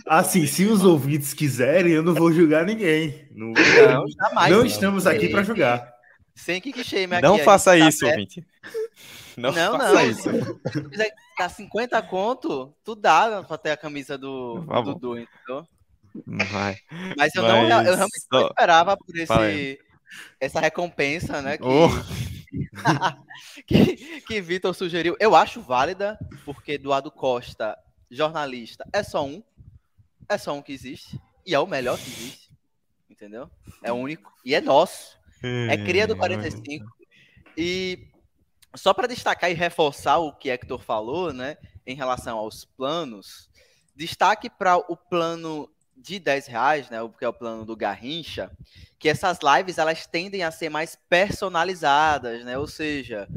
[0.07, 3.29] Assim, se os ouvintes quiserem, eu não vou julgar ninguém.
[3.35, 4.51] Não, Não, jamais.
[4.53, 4.67] não não.
[4.67, 5.93] estamos aqui para julgar.
[6.35, 7.21] Sem que shame.
[7.21, 8.13] Não faça tá isso, perto.
[8.13, 8.47] ouvinte.
[9.37, 10.07] Não, Não, faça não.
[10.09, 10.31] isso.
[10.73, 14.61] Se quiser dar 50 conto, tu dá pra ter a camisa do.
[14.85, 15.67] Dudu, entendeu?
[16.27, 16.79] Não vai.
[17.17, 19.79] Mas eu, não, eu Mas realmente não esperava por esse,
[20.41, 21.59] essa recompensa, né?
[21.59, 21.89] Que, Oh.
[23.67, 25.17] que, que Vitor sugeriu.
[25.19, 27.77] Eu acho válida, porque Eduardo Costa,
[28.11, 29.43] jornalista, é só um.
[30.29, 31.21] É só um que existe.
[31.45, 32.51] E é o melhor que existe.
[33.11, 33.51] Entendeu?
[33.83, 34.33] É único.
[34.45, 35.17] E é nosso.
[35.43, 36.85] É cria do 45.
[37.57, 38.09] E
[38.75, 43.49] só para destacar e reforçar o que Hector falou, né, em relação aos planos,
[43.95, 48.51] destaque para o plano de 10 reais, né, que é o plano do Garrincha,
[48.99, 53.29] que essas lives elas tendem a ser mais personalizadas, né, ou seja,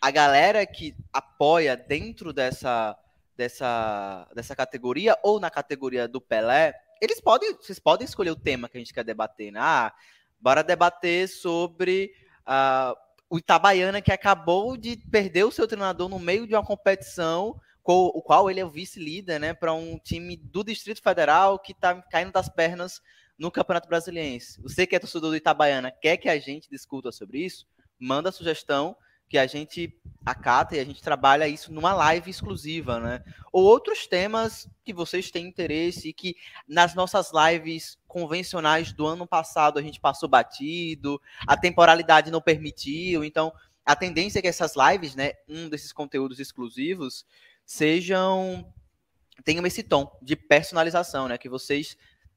[0.00, 2.96] a galera que apoia dentro dessa,
[3.36, 8.68] dessa, dessa categoria ou na categoria do Pelé, eles podem, vocês podem escolher o tema
[8.68, 9.60] que a gente quer debater, né?
[9.62, 9.92] Ah,
[10.40, 12.12] bora debater sobre
[12.44, 12.96] ah,
[13.30, 17.60] o Itabaiana que acabou de perder o seu treinador no meio de uma competição, com
[17.96, 22.00] o qual ele é o vice-líder, né, para um time do Distrito Federal que está
[22.02, 23.00] caindo das pernas
[23.38, 24.60] no Campeonato Brasiliense.
[24.60, 27.66] Você que é torcedor do Itabaiana, quer que a gente discuta sobre isso?
[27.98, 28.96] Manda sugestão
[29.28, 33.22] que a gente acata e a gente trabalha isso numa live exclusiva, né?
[33.52, 36.34] Ou outros temas que vocês têm interesse e que
[36.66, 43.22] nas nossas lives convencionais do ano passado a gente passou batido, a temporalidade não permitiu,
[43.22, 43.52] então
[43.84, 47.24] a tendência é que essas lives, né, um desses conteúdos exclusivos,
[47.68, 48.72] sejam
[49.44, 51.96] tenham esse tom de personalização, né, que vocês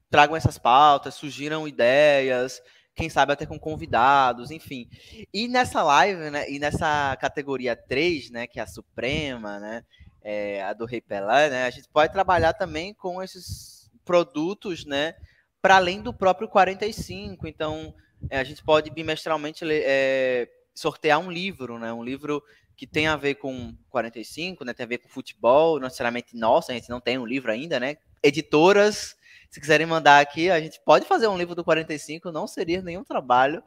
[0.10, 2.62] tragam essas pautas, sugiram ideias,
[2.94, 4.90] quem sabe até com convidados, enfim.
[5.34, 9.84] E nessa live, né, e nessa categoria 3, né, que é a Suprema, né,
[10.22, 15.16] é, a do Rei Pelé, né, a gente pode trabalhar também com esses produtos, né,
[15.62, 17.48] para além do próprio 45.
[17.48, 17.96] Então,
[18.30, 22.44] é, a gente pode bimestralmente é, sortear um livro, né, um livro
[22.82, 26.72] que tem a ver com 45, né, tem a ver com futebol, não necessariamente nossa,
[26.72, 29.16] a gente não tem um livro ainda, né, editoras
[29.52, 33.04] se quiserem mandar aqui, a gente pode fazer um livro do 45, não seria nenhum
[33.04, 33.62] trabalho.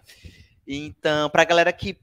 [0.66, 1.96] Então, para a galera que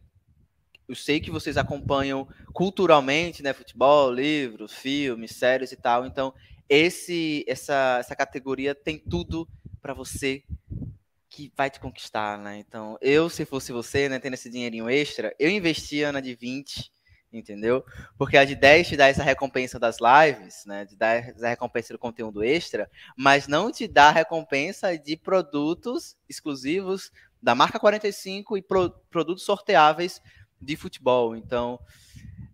[0.87, 6.05] eu sei que vocês acompanham culturalmente, né, futebol, livros, filmes, séries e tal.
[6.05, 6.33] Então,
[6.69, 9.45] esse essa essa categoria tem tudo
[9.81, 10.45] para você
[11.29, 12.57] que vai te conquistar, né?
[12.57, 16.89] Então, eu se fosse você, né, tendo esse dinheirinho extra, eu investia na de 20
[17.31, 17.83] entendeu?
[18.17, 20.85] Porque a de 10 te dá essa recompensa das lives, né?
[20.85, 26.15] Te dá essa recompensa do conteúdo extra, mas não te dá a recompensa de produtos
[26.27, 30.21] exclusivos da marca 45 e pro, produtos sorteáveis
[30.59, 31.35] de futebol.
[31.35, 31.79] Então,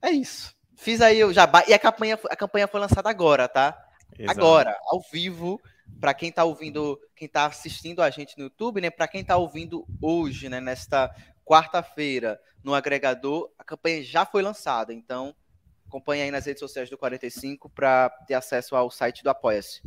[0.01, 0.55] é isso.
[0.75, 3.77] Fiz aí o jabá e a campanha, a campanha foi lançada agora, tá?
[4.17, 4.39] Exato.
[4.39, 5.59] Agora, ao vivo,
[5.99, 8.89] para quem tá ouvindo, quem tá assistindo a gente no YouTube, né?
[8.89, 11.13] Para quem tá ouvindo hoje, né, nesta
[11.47, 14.93] quarta-feira no agregador, a campanha já foi lançada.
[14.93, 15.33] Então,
[15.87, 19.81] acompanhe aí nas redes sociais do 45 para ter acesso ao site do Apoia-se.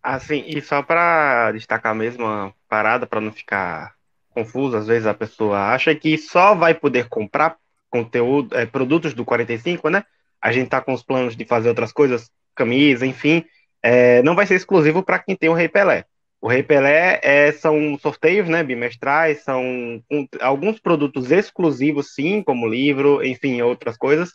[0.00, 3.94] Assim, e só para destacar mesmo uma parada, para não ficar
[4.30, 7.56] confuso, às vezes a pessoa acha que só vai poder comprar
[7.90, 10.04] conteúdo, é, produtos do 45, né?
[10.40, 13.44] A gente tá com os planos de fazer outras coisas, camisa, enfim,
[13.82, 16.04] é, não vai ser exclusivo para quem tem o Rei Pelé.
[16.40, 19.62] O Rei Pelé é, são sorteios né, bimestrais, são
[20.10, 24.30] um, alguns produtos exclusivos, sim, como livro, enfim, outras coisas,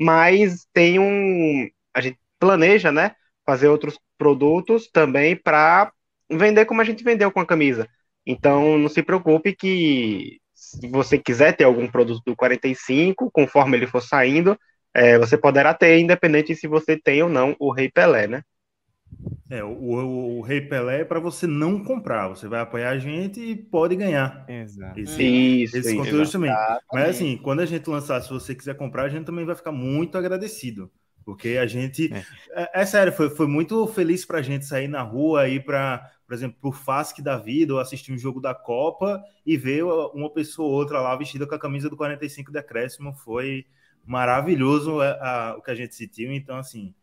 [0.00, 1.68] mas tem um.
[1.94, 3.14] A gente planeja né,
[3.46, 5.92] fazer outros produtos também para
[6.30, 7.88] vender como a gente vendeu com a camisa.
[8.26, 13.86] Então, não se preocupe que se você quiser ter algum produto do 45, conforme ele
[13.86, 14.58] for saindo,
[14.94, 18.42] é, você poderá ter, independente se você tem ou não o Rei Pelé, né?
[19.50, 22.28] É, o, o, o Rei Pelé é para você não comprar.
[22.28, 24.44] Você vai apoiar a gente e pode ganhar.
[24.48, 24.98] Exato.
[24.98, 26.02] Esse, Isso, esses isso.
[26.02, 26.50] conteúdos também.
[26.92, 29.72] Mas assim, quando a gente lançar, se você quiser comprar, a gente também vai ficar
[29.72, 30.90] muito agradecido.
[31.24, 32.10] Porque a gente.
[32.52, 36.34] É, é sério, foi, foi muito feliz pra gente sair na rua, ir para, por
[36.34, 40.68] exemplo, pro FASC da vida, ou assistir um jogo da Copa e ver uma pessoa
[40.68, 43.14] ou outra lá vestida com a camisa do 45 decréscimo.
[43.14, 43.64] Foi
[44.04, 45.12] maravilhoso a,
[45.52, 46.30] a, o que a gente sentiu.
[46.32, 46.94] Então, assim,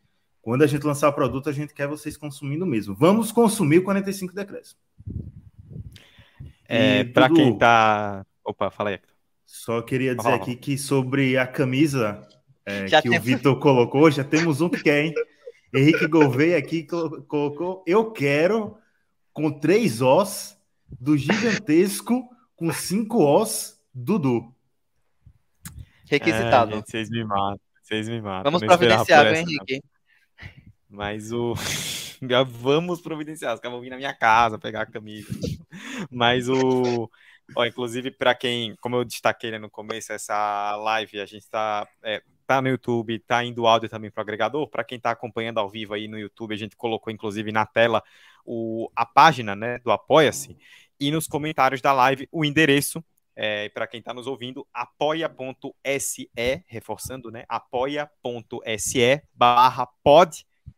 [0.42, 2.96] quando a gente lançar o produto, a gente quer vocês consumindo mesmo.
[2.96, 4.80] Vamos consumir o 45 decréscimo.
[6.68, 8.26] É, para quem tá.
[8.44, 9.00] Opa, fala aí.
[9.46, 12.26] Só queria dizer aqui que sobre a camisa,
[12.66, 13.18] é, que temos...
[13.18, 15.14] o Vitor colocou, já temos um que quer, hein?
[15.74, 18.78] Henrique Gouveia aqui colocou, eu quero
[19.34, 20.58] com três Os
[21.00, 24.54] do gigantesco com cinco Os Dudu.
[26.10, 26.72] Requisitado.
[26.72, 28.52] É, gente, vocês me matam, vocês me matam.
[28.52, 29.82] Vamos providenciar, viu, Henrique?
[30.92, 31.56] Mas o.
[32.48, 33.54] Vamos providenciar.
[33.54, 35.28] Os caras vão vir na minha casa pegar a camisa.
[36.12, 37.10] Mas o.
[37.56, 41.88] Ó, inclusive, para quem, como eu destaquei né, no começo, essa live a gente está
[42.04, 44.68] é, tá no YouTube, tá indo áudio também para o agregador.
[44.68, 48.04] Para quem está acompanhando ao vivo aí no YouTube, a gente colocou inclusive na tela
[48.46, 50.58] o, a página né, do Apoia-se
[51.00, 53.04] e nos comentários da live o endereço.
[53.34, 56.30] É, para quem está nos ouvindo, apoia.se,
[56.68, 57.46] reforçando, né?
[57.48, 59.88] apoia.se barra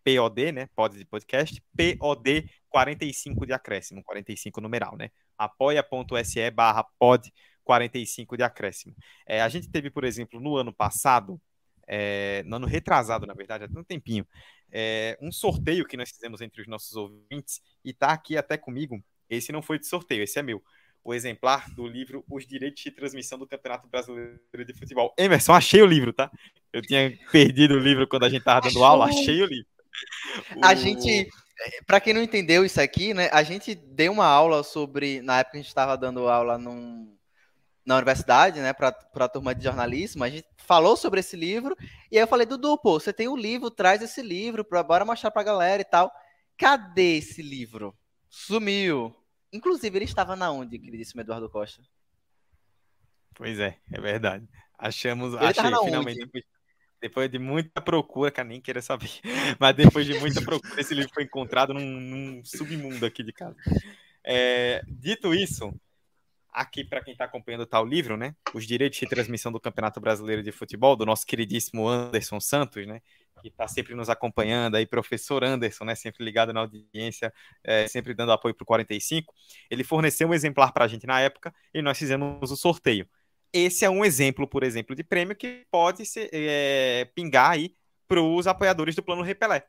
[0.03, 0.69] POD, né?
[0.75, 5.09] Pod de podcast, POD 45 de acréscimo, 45 numeral, né?
[5.37, 7.31] apoia.se barra pod
[7.63, 8.95] 45 de acréscimo.
[9.25, 11.39] É, a gente teve, por exemplo, no ano passado,
[11.87, 14.27] é, no ano retrasado, na verdade, há um tempinho,
[14.71, 19.03] é, um sorteio que nós fizemos entre os nossos ouvintes, e está aqui até comigo.
[19.29, 20.61] Esse não foi de sorteio, esse é meu.
[21.05, 25.13] O exemplar do livro Os Direitos de Transmissão do Campeonato Brasileiro de Futebol.
[25.17, 26.31] Emerson, achei o livro, tá?
[26.71, 29.72] Eu tinha perdido o livro quando a gente estava dando aula, achei o livro.
[30.61, 31.29] A gente,
[31.61, 33.29] é, para quem não entendeu isso aqui, né?
[33.31, 35.21] A gente deu uma aula sobre.
[35.21, 37.15] Na época a gente estava dando aula num,
[37.85, 38.73] na universidade, né?
[38.73, 40.23] Para a turma de jornalismo.
[40.23, 41.75] A gente falou sobre esse livro.
[42.11, 44.83] E aí eu falei, Dudu, pô, você tem o um livro, traz esse livro, para
[44.83, 46.11] bora mostrar para a galera e tal.
[46.57, 47.95] Cadê esse livro?
[48.29, 49.15] Sumiu.
[49.51, 51.81] Inclusive, ele estava na onde, queridíssimo Eduardo Costa?
[53.35, 54.47] Pois é, é verdade.
[54.77, 56.19] Achamos, ele achei finalmente.
[56.19, 56.43] Depois,
[57.03, 59.09] depois de muita procura, que eu nem queria saber,
[59.59, 63.57] mas depois de muita procura, esse livro foi encontrado num, num submundo aqui de casa.
[64.23, 65.73] É, dito isso,
[66.49, 68.33] aqui para quem está acompanhando tal livro, né?
[68.53, 73.01] Os direitos de transmissão do Campeonato Brasileiro de Futebol, do nosso queridíssimo Anderson Santos, né?
[73.41, 75.95] Que está sempre nos acompanhando aí, professor Anderson, né?
[75.95, 77.33] Sempre ligado na audiência,
[77.65, 79.33] é, sempre dando apoio para o 45.
[79.69, 83.05] Ele forneceu um exemplar para a gente na época e nós fizemos o sorteio
[83.53, 87.75] esse é um exemplo, por exemplo, de prêmio que pode ser, é, pingar aí
[88.07, 89.63] para os apoiadores do Plano Repelé.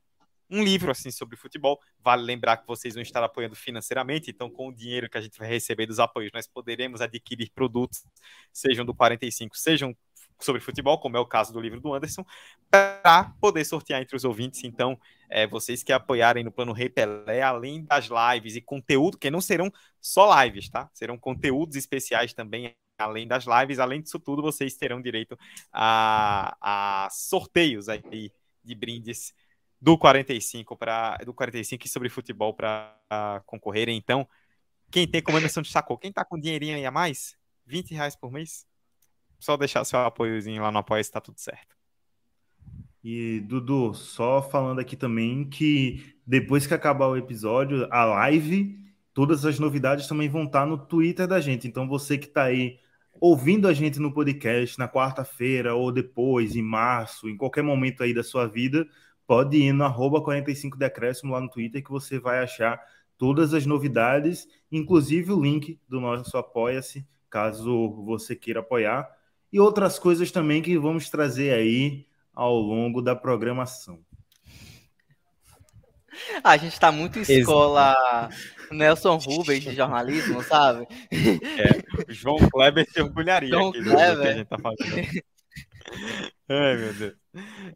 [0.51, 1.79] Um livro assim sobre futebol.
[2.01, 5.38] Vale lembrar que vocês vão estar apoiando financeiramente, então com o dinheiro que a gente
[5.38, 8.05] vai receber dos apoios, nós poderemos adquirir produtos,
[8.53, 9.97] sejam do 45, sejam
[10.40, 12.25] sobre futebol, como é o caso do livro do Anderson,
[12.70, 14.64] para poder sortear entre os ouvintes.
[14.64, 14.99] Então,
[15.31, 19.73] é, vocês que apoiarem no Plano Repelé, além das lives e conteúdo, que não serão
[20.01, 20.90] só lives, tá?
[20.92, 25.38] Serão conteúdos especiais também além das lives, além disso tudo, vocês terão direito
[25.73, 26.57] a,
[27.05, 29.35] a sorteios aí de brindes
[29.81, 33.97] do 45 para do 45 sobre futebol para concorrerem.
[33.97, 34.27] Então,
[34.90, 37.37] quem tem, como a Emerson destacou, quem tá com dinheirinho aí a mais,
[37.67, 38.67] 20 reais por mês,
[39.38, 41.77] só deixar seu apoiozinho lá no apoio está tudo certo.
[43.03, 48.79] E Dudu, só falando aqui também que depois que acabar o episódio, a live,
[49.12, 51.69] todas as novidades também vão estar no Twitter da gente.
[51.69, 52.79] Então você que está aí
[53.27, 58.13] ouvindo a gente no podcast na quarta-feira ou depois, em março, em qualquer momento aí
[58.13, 58.87] da sua vida,
[59.27, 62.79] pode ir no arroba 45 decréscimo lá no Twitter que você vai achar
[63.17, 69.09] todas as novidades, inclusive o link do nosso Apoia-se, caso você queira apoiar,
[69.51, 74.01] e outras coisas também que vamos trazer aí ao longo da programação.
[76.43, 78.29] A gente está muito escola
[78.75, 80.87] Nelson Rubens de jornalismo, sabe?
[81.11, 84.17] É, João Kleber se orgulharia João aqui Kleber.
[84.17, 85.25] do que a gente tá fazendo.
[86.49, 87.15] Ai, meu Deus.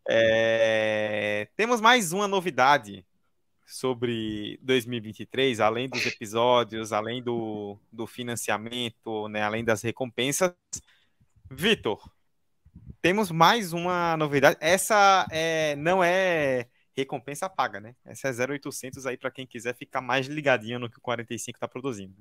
[0.09, 1.49] É...
[1.57, 3.05] Temos mais uma novidade
[3.67, 10.53] sobre 2023, além dos episódios, além do, do financiamento, né, além das recompensas.
[11.51, 12.11] Vitor,
[13.01, 14.57] temos mais uma novidade.
[14.61, 16.67] Essa é, não é
[17.01, 17.95] recompensa paga, né?
[18.05, 21.69] Essa é 0800 aí para quem quiser ficar mais ligadinho no que o 45 está
[21.69, 22.15] produzindo.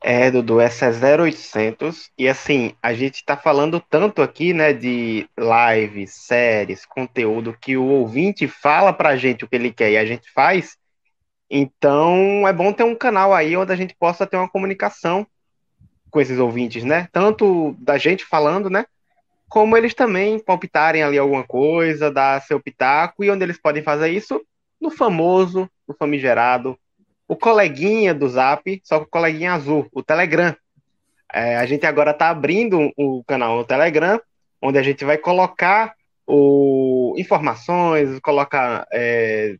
[0.00, 5.28] É, Dudu, essa é 0800 e assim, a gente está falando tanto aqui, né, de
[5.36, 10.06] lives, séries, conteúdo que o ouvinte fala pra gente o que ele quer e a
[10.06, 10.78] gente faz.
[11.50, 15.26] Então, é bom ter um canal aí onde a gente possa ter uma comunicação
[16.10, 17.08] com esses ouvintes, né?
[17.12, 18.86] Tanto da gente falando, né,
[19.48, 24.10] como eles também palpitarem ali alguma coisa, dar seu pitaco, e onde eles podem fazer
[24.10, 24.40] isso?
[24.80, 26.78] No famoso, no famigerado,
[27.26, 30.54] o coleguinha do Zap, só que o coleguinha azul, o Telegram.
[31.32, 34.20] É, a gente agora está abrindo o canal no Telegram,
[34.62, 35.94] onde a gente vai colocar
[36.26, 39.56] o, informações, colocar é,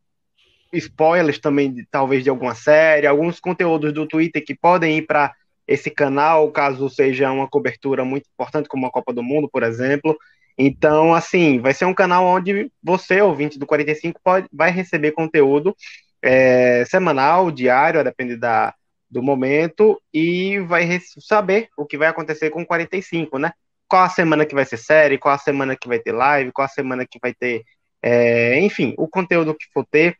[0.73, 5.35] spoilers também, talvez, de alguma série, alguns conteúdos do Twitter que podem ir para
[5.69, 10.17] esse canal, caso seja uma cobertura muito importante, como a Copa do Mundo, por exemplo.
[10.57, 15.77] Então, assim, vai ser um canal onde você, ouvinte do 45, pode, vai receber conteúdo
[16.23, 18.75] é, semanal, diário, a depender da,
[19.11, 23.53] do momento, e vai saber o que vai acontecer com o 45, né?
[23.87, 26.65] Qual a semana que vai ser série, qual a semana que vai ter live, qual
[26.65, 27.63] a semana que vai ter,
[28.03, 30.17] é, enfim, o conteúdo que for ter.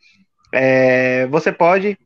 [0.53, 1.99] É, você pode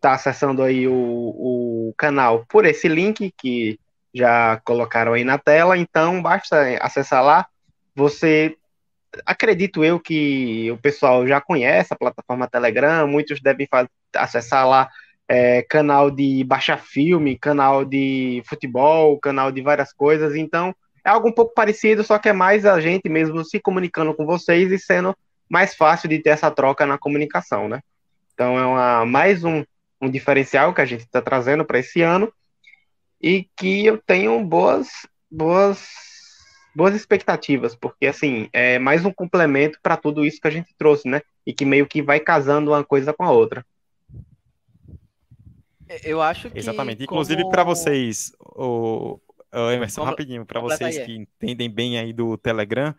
[0.00, 3.78] tá acessando aí o, o canal por esse link que
[4.14, 7.46] já colocaram aí na tela, então basta acessar lá.
[7.94, 8.56] Você
[9.26, 13.68] acredito eu que o pessoal já conhece a plataforma Telegram, muitos devem
[14.16, 14.88] acessar lá
[15.28, 21.28] é, canal de baixar filme, canal de futebol, canal de várias coisas, então é algo
[21.28, 24.78] um pouco parecido, só que é mais a gente mesmo se comunicando com vocês e
[24.78, 25.16] sendo
[25.48, 27.80] mais fácil de ter essa troca na comunicação, né?
[28.34, 29.64] Então é uma, mais um,
[30.00, 32.32] um diferencial que a gente está trazendo para esse ano
[33.20, 34.88] e que eu tenho boas,
[35.30, 35.88] boas,
[36.74, 41.06] boas expectativas, porque assim é mais um complemento para tudo isso que a gente trouxe,
[41.08, 41.20] né?
[41.46, 43.64] E que meio que vai casando uma coisa com a outra.
[46.04, 46.58] Eu acho que.
[46.58, 47.02] Exatamente.
[47.02, 47.50] Inclusive, como...
[47.50, 49.20] para vocês, o,
[49.52, 50.10] o Emerson, como...
[50.10, 52.94] rapidinho, para vocês que entendem bem aí do Telegram,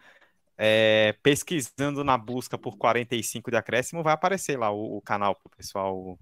[0.57, 5.47] é, pesquisando na busca por 45 de acréscimo, vai aparecer lá o, o canal para
[5.47, 6.19] o pessoal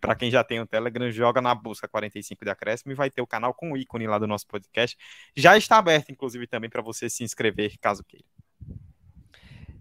[0.00, 3.22] para quem já tem o Telegram, joga na busca 45 de acréscimo e vai ter
[3.22, 4.96] o canal com o ícone lá do nosso podcast.
[5.36, 8.26] Já está aberto, inclusive, também para você se inscrever, caso queira.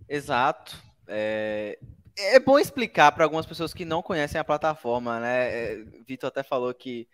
[0.08, 0.78] Exato.
[1.08, 1.78] É,
[2.18, 5.50] é bom explicar para algumas pessoas que não conhecem a plataforma, né?
[5.50, 7.08] É, Vitor até falou que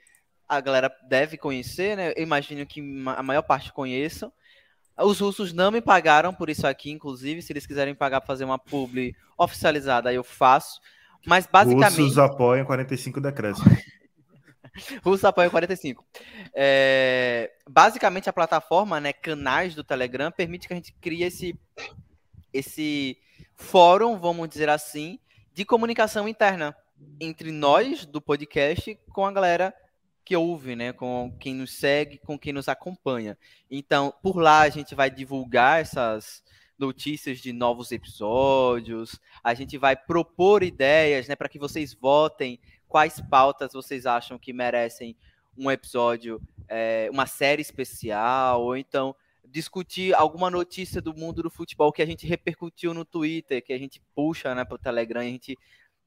[0.47, 2.13] a galera deve conhecer, né?
[2.15, 2.81] Eu imagino que
[3.15, 4.31] a maior parte conheçam.
[4.97, 7.41] Os russos não me pagaram por isso aqui, inclusive.
[7.41, 10.79] Se eles quiserem pagar para fazer uma publi oficializada, eu faço.
[11.25, 12.01] Mas basicamente.
[12.01, 13.65] Russos apoiam 45 decréscimo.
[15.03, 16.05] Russos apoiam 45.
[16.53, 17.51] É...
[17.69, 21.57] Basicamente, a plataforma, né, canais do Telegram, permite que a gente crie esse,
[22.53, 23.17] esse
[23.55, 25.19] fórum, vamos dizer assim,
[25.53, 26.75] de comunicação interna
[27.19, 29.73] entre nós do podcast com a galera
[30.23, 33.37] que ouve, né, com quem nos segue, com quem nos acompanha.
[33.69, 36.43] Então, por lá a gente vai divulgar essas
[36.77, 43.21] notícias de novos episódios, a gente vai propor ideias, né, para que vocês votem quais
[43.29, 45.15] pautas vocês acham que merecem
[45.57, 49.15] um episódio, é, uma série especial, ou então
[49.47, 53.77] discutir alguma notícia do mundo do futebol que a gente repercutiu no Twitter, que a
[53.77, 55.57] gente puxa né, para o Telegram, a gente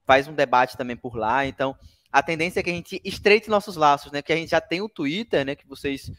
[0.04, 1.46] faz um debate também por lá.
[1.46, 1.76] Então,
[2.10, 4.22] a tendência é que a gente estreite nossos laços, né?
[4.22, 5.54] Que a gente já tem o Twitter, né?
[5.54, 6.10] Que vocês,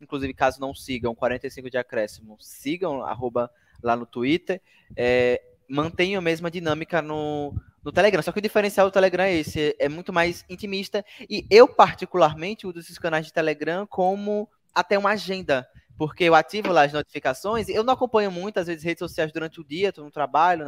[0.00, 3.48] inclusive, caso não sigam, 45 de acréscimo, sigam, arroba
[3.82, 4.60] lá no Twitter,
[4.96, 8.22] é, mantenham a mesma dinâmica no, no Telegram.
[8.22, 11.04] Só que o diferencial do Telegram é esse, é muito mais intimista.
[11.28, 15.66] E eu, particularmente, uso esses canais de Telegram como até uma agenda.
[15.96, 19.64] Porque eu ativo lá as notificações, eu não acompanho muitas vezes redes sociais durante o
[19.64, 20.66] dia, estou no trabalho,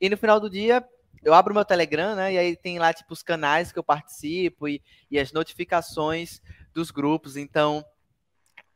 [0.00, 0.86] e no final do dia
[1.24, 2.32] eu abro meu Telegram, né?
[2.32, 6.40] E aí tem lá, tipo, os canais que eu participo e, e as notificações
[6.72, 7.36] dos grupos.
[7.36, 7.84] Então,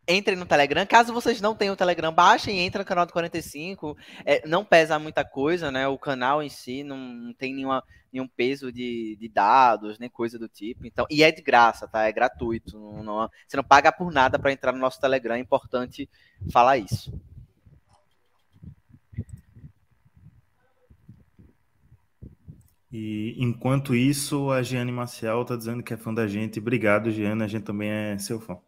[0.07, 0.85] entrem no Telegram.
[0.87, 3.97] Caso vocês não tenham o Telegram, baixem e entrem no canal do 45.
[4.25, 5.87] É, não pesa muita coisa, né?
[5.87, 10.39] O canal em si não, não tem nenhuma, nenhum peso de, de, dados, nem coisa
[10.39, 10.87] do tipo.
[10.87, 12.05] Então, e é de graça, tá?
[12.05, 12.79] É gratuito.
[12.79, 15.37] Não, não, você não paga por nada para entrar no nosso Telegram.
[15.37, 16.09] É importante
[16.51, 17.13] falar isso.
[22.91, 26.59] E enquanto isso, a Giane Marcial tá dizendo que é fã da gente.
[26.59, 27.43] Obrigado, Giane.
[27.43, 28.59] A gente também é seu fã.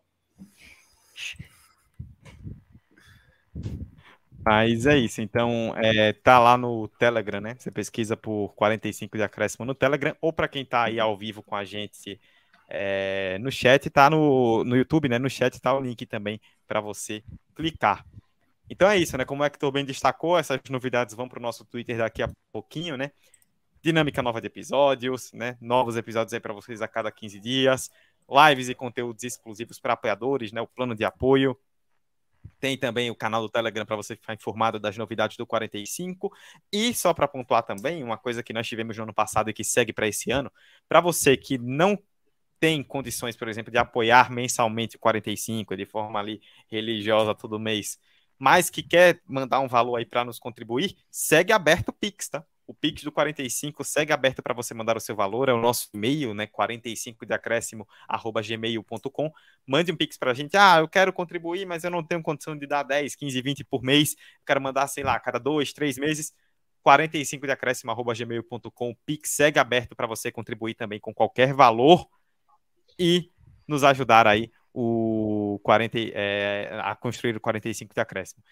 [4.44, 5.22] Mas é isso.
[5.22, 7.56] Então, é, tá lá no Telegram, né?
[7.58, 11.42] Você pesquisa por 45 de acréscimo no Telegram, ou para quem tá aí ao vivo
[11.42, 12.20] com a gente
[12.68, 15.18] é, no chat, tá no, no YouTube, né?
[15.18, 17.22] No chat tá o link também para você
[17.54, 18.04] clicar.
[18.68, 19.24] Então é isso, né?
[19.24, 22.30] Como é que o bem destacou, essas novidades vão para o nosso Twitter daqui a
[22.52, 23.10] pouquinho, né?
[23.84, 25.58] dinâmica nova de episódios, né?
[25.60, 27.90] Novos episódios aí para vocês a cada 15 dias,
[28.28, 30.60] lives e conteúdos exclusivos para apoiadores, né?
[30.60, 31.58] O plano de apoio.
[32.60, 36.32] Tem também o canal do Telegram para você ficar informado das novidades do 45.
[36.72, 39.64] E só para pontuar também, uma coisa que nós tivemos no ano passado e que
[39.64, 40.50] segue para esse ano,
[40.88, 41.98] para você que não
[42.60, 47.98] tem condições, por exemplo, de apoiar mensalmente o 45 de forma ali religiosa todo mês,
[48.38, 52.44] mas que quer mandar um valor aí para nos contribuir, segue aberto o Pix, tá?
[52.66, 55.88] O Pix do 45 segue aberto para você mandar o seu valor, é o nosso
[55.92, 56.46] e-mail, né?
[56.46, 59.32] 45 de acréscimo, arroba gmail.com.
[59.66, 60.56] Mande um Pix para a gente.
[60.56, 63.82] Ah, eu quero contribuir, mas eu não tenho condição de dar 10, 15, 20 por
[63.82, 64.12] mês.
[64.12, 66.32] Eu quero mandar, sei lá, cada dois, três meses.
[66.82, 68.90] 45 de acréscimo, arroba gmail.com.
[68.90, 72.06] O Pix segue aberto para você contribuir também com qualquer valor
[72.98, 73.30] e
[73.66, 78.42] nos ajudar aí o 40, é, a construir o 45 de acréscimo.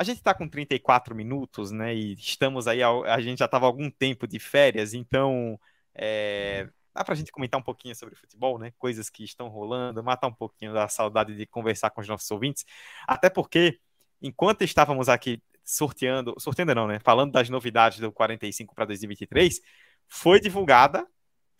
[0.00, 1.94] A gente está com 34 minutos, né?
[1.94, 5.60] E estamos aí, a, gente já estava algum tempo de férias, então
[5.94, 8.72] é, dá para a gente comentar um pouquinho sobre futebol, né?
[8.78, 12.64] Coisas que estão rolando, matar um pouquinho da saudade de conversar com os nossos ouvintes.
[13.06, 13.78] Até porque,
[14.22, 16.98] enquanto estávamos aqui sorteando, sorteando não, né?
[17.00, 19.60] Falando das novidades do 45 para 2023,
[20.08, 21.06] foi divulgada,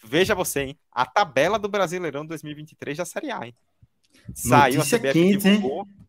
[0.03, 0.79] veja você, hein?
[0.91, 3.55] A tabela do Brasileirão 2023 da Série A, hein?
[4.33, 6.09] Saiu Notícia a CBF quente, divulgou, hein?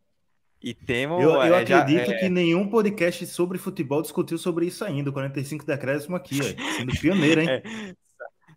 [0.62, 1.22] E temos.
[1.24, 2.18] Eu, eu é, acredito já, é...
[2.20, 5.10] que nenhum podcast sobre futebol discutiu sobre isso ainda.
[5.10, 7.48] O 45 decréscimo aqui, ó, sendo pioneiro, hein?
[7.98, 8.12] É.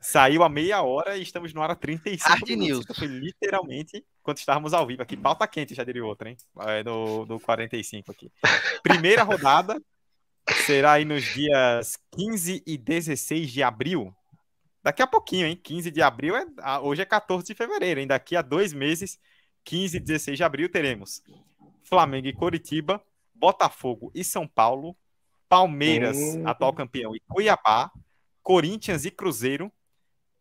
[0.07, 2.29] Saiu a meia hora e estamos no hora 35.
[2.29, 2.85] Hard News.
[2.95, 5.17] Foi literalmente quando estávamos ao vivo aqui.
[5.17, 6.37] Pauta quente, já diria outra, hein?
[6.61, 8.31] É, no, no 45 aqui.
[8.83, 9.81] Primeira rodada
[10.67, 14.15] será aí nos dias 15 e 16 de abril.
[14.83, 15.57] Daqui a pouquinho, hein?
[15.57, 16.45] 15 de abril, é,
[16.83, 18.07] hoje é 14 de fevereiro, hein?
[18.07, 19.19] Daqui a dois meses,
[19.65, 21.23] 15 e 16 de abril, teremos
[21.85, 23.03] Flamengo e Coritiba,
[23.35, 24.97] Botafogo e São Paulo,
[25.49, 26.49] Palmeiras, uhum.
[26.49, 27.91] atual campeão, e Cuiabá,
[28.43, 29.71] Corinthians e Cruzeiro,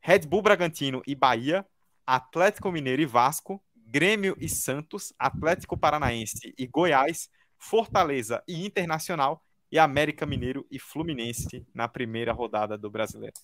[0.01, 1.65] Red Bull Bragantino e Bahia,
[2.05, 9.79] Atlético Mineiro e Vasco, Grêmio e Santos, Atlético Paranaense e Goiás, Fortaleza e Internacional e
[9.79, 13.35] América Mineiro e Fluminense na primeira rodada do Brasileiro.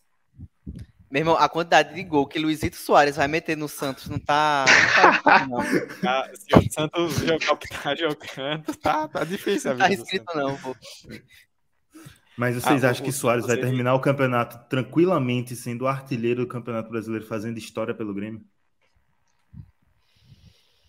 [1.12, 4.66] Meu irmão, a quantidade de gol que Luizito Soares vai meter no Santos não tá.
[4.96, 5.60] Não tá não.
[6.08, 9.72] Ah, se o Santos jogar o que tá jogando, tá, tá difícil.
[9.72, 10.76] Não tá escrito, não, pô.
[12.38, 16.90] Mas vocês ah, acham que Soares vai terminar o campeonato tranquilamente sendo artilheiro do Campeonato
[16.90, 18.42] Brasileiro, fazendo história pelo Grêmio?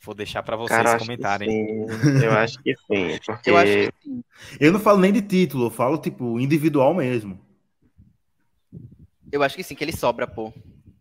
[0.03, 1.87] Vou deixar para vocês Cara, comentarem.
[2.23, 3.19] Eu acho que sim.
[3.27, 3.51] Porque...
[3.51, 4.25] Eu acho que sim.
[4.61, 7.41] Eu não falo nem de título, eu falo tipo individual mesmo.
[9.33, 10.53] Eu acho que sim, que ele sobra, pô.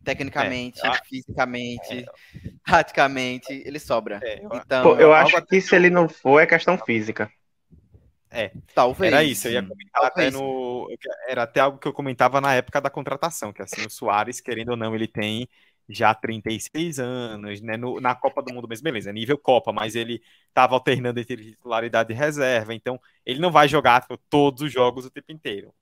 [0.03, 2.51] Tecnicamente, é, fisicamente, é.
[2.65, 4.19] taticamente, ele sobra.
[4.23, 7.29] É, então, pô, eu acho que se ele não for, é questão física.
[8.31, 9.11] É, talvez.
[9.11, 10.87] Era isso, eu ia comentar até no.
[11.27, 14.69] Era até algo que eu comentava na época da contratação, que assim, o Soares, querendo
[14.69, 15.47] ou não, ele tem
[15.89, 17.75] já 36 anos, né?
[17.75, 22.13] No, na Copa do Mundo mesmo, beleza, nível Copa, mas ele estava alternando entre titularidade
[22.13, 25.73] e reserva, então ele não vai jogar todos os jogos o tempo inteiro.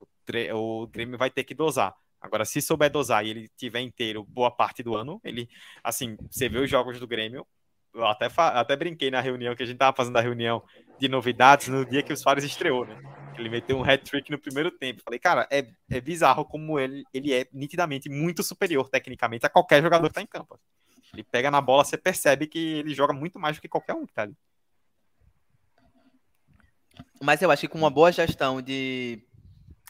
[0.54, 1.94] O, o Grêmio vai ter que dosar.
[2.22, 5.48] Agora, se souber dosar e ele tiver inteiro boa parte do ano, ele,
[5.84, 7.46] assim, você vê os jogos do Grêmio,
[7.94, 10.64] eu até, até brinquei na reunião, que a gente tava fazendo a reunião
[11.00, 13.00] de novidades no dia que o Soares estreou, né?
[13.38, 15.02] Ele meteu um hat-trick no primeiro tempo.
[15.04, 19.82] Falei, cara, é, é bizarro como ele, ele é nitidamente muito superior tecnicamente a qualquer
[19.82, 20.60] jogador que tá em campo.
[21.14, 24.06] Ele pega na bola, você percebe que ele joga muito mais do que qualquer um
[24.06, 24.36] que tá ali.
[27.22, 29.24] Mas eu acho que com uma boa gestão de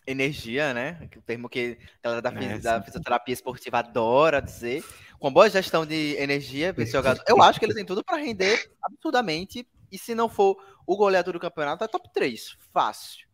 [0.08, 1.10] energia, né?
[1.16, 4.84] O termo que a galera da, é, da fisioterapia esportiva adora dizer.
[5.20, 8.72] Com boa gestão de energia, esse jogador, eu acho que ele tem tudo para render
[8.82, 9.68] absurdamente.
[9.92, 12.56] E se não for o goleador do campeonato, é top 3.
[12.72, 13.28] Fácil.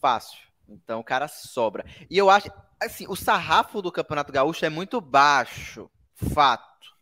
[0.00, 0.38] Fácil.
[0.68, 1.84] Então o cara sobra.
[2.10, 2.50] E eu acho,
[2.80, 5.90] assim, o sarrafo do Campeonato Gaúcho é muito baixo.
[6.14, 6.94] Fato.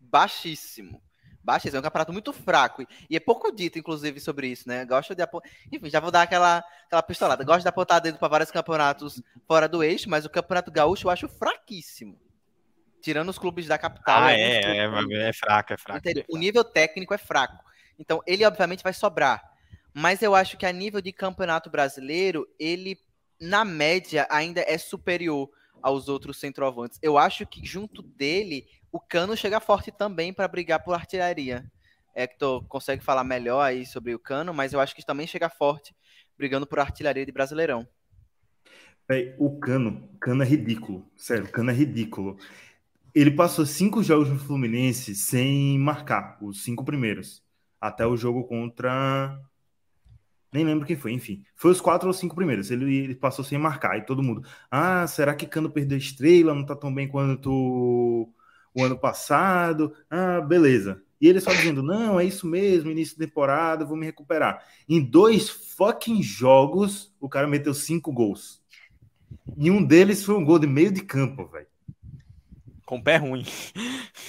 [0.00, 1.02] Baixíssimo
[1.42, 2.86] baixíssimo, é um campeonato muito fraco.
[3.08, 4.84] E é pouco dito, inclusive, sobre isso, né?
[4.84, 5.50] Gosto de apontar.
[5.72, 7.44] Enfim, já vou dar aquela, aquela pistolada.
[7.44, 11.10] Gosto de apontar dedo para vários campeonatos fora do eixo, mas o Campeonato Gaúcho eu
[11.10, 12.18] acho fraquíssimo.
[13.00, 14.24] Tirando os clubes da capital.
[14.24, 16.08] Ah, é, é, é, é, fraco, é fraco.
[16.28, 17.64] O nível técnico é fraco.
[17.98, 19.42] Então, ele obviamente vai sobrar.
[19.94, 22.98] Mas eu acho que a nível de campeonato brasileiro, ele,
[23.40, 25.48] na média, ainda é superior
[25.82, 26.98] aos outros centroavantes.
[27.02, 31.70] Eu acho que junto dele o Cano chega forte também para brigar por artilharia.
[32.14, 35.94] Hector consegue falar melhor aí sobre o Cano, mas eu acho que também chega forte
[36.36, 37.86] brigando por artilharia de Brasileirão.
[39.10, 42.36] É, o Cano, Cano é ridículo, sério, Cano é ridículo.
[43.14, 47.42] Ele passou cinco jogos no Fluminense sem marcar, os cinco primeiros,
[47.80, 49.40] até o jogo contra
[50.52, 51.42] nem lembro quem foi, enfim.
[51.54, 52.70] Foi os quatro ou cinco primeiros.
[52.70, 53.98] Ele, ele, passou sem marcar.
[53.98, 54.42] E todo mundo.
[54.70, 56.54] Ah, será que Cano perdeu estrela?
[56.54, 58.32] Não tá tão bem quanto
[58.78, 59.94] o ano passado.
[60.10, 61.02] Ah, beleza.
[61.20, 64.64] E ele só dizendo: não, é isso mesmo, início de temporada, vou me recuperar.
[64.88, 68.62] Em dois fucking jogos, o cara meteu cinco gols.
[69.56, 71.66] E um deles foi um gol de meio de campo, velho.
[72.86, 73.44] Com pé ruim.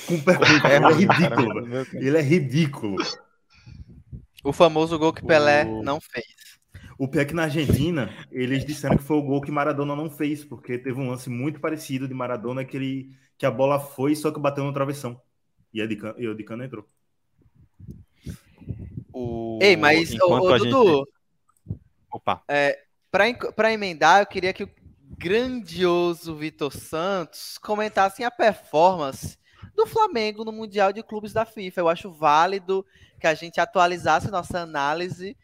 [0.06, 0.60] Com pé ruim.
[0.66, 1.88] é ridículo, velho.
[1.94, 2.98] Ele é ridículo.
[4.44, 5.84] O famoso gol que Pelé o...
[5.84, 6.26] não fez.
[6.98, 10.10] O pior é que na Argentina, eles disseram que foi o gol que Maradona não
[10.10, 13.10] fez, porque teve um lance muito parecido de Maradona que ele
[13.40, 15.20] que a bola foi, só que bateu no travessão.
[15.74, 16.86] E, a de, e o de cano entrou.
[19.14, 19.58] O...
[19.62, 21.08] Ei, mas, o, o Dudu,
[21.66, 21.80] gente...
[22.12, 22.44] Opa.
[22.50, 24.70] É, para emendar, eu queria que o
[25.18, 29.38] grandioso Vitor Santos comentasse a performance
[29.74, 31.80] do Flamengo no Mundial de Clubes da FIFA.
[31.80, 32.86] Eu acho válido
[33.22, 35.38] que a gente atualizasse nossa análise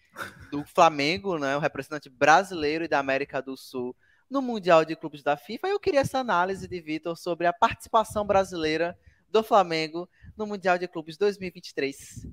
[0.51, 3.95] do Flamengo, né, o representante brasileiro e da América do Sul
[4.29, 5.67] no Mundial de Clubes da FIFA.
[5.67, 8.97] Eu queria essa análise de Vitor sobre a participação brasileira
[9.31, 12.27] do Flamengo no Mundial de Clubes 2023.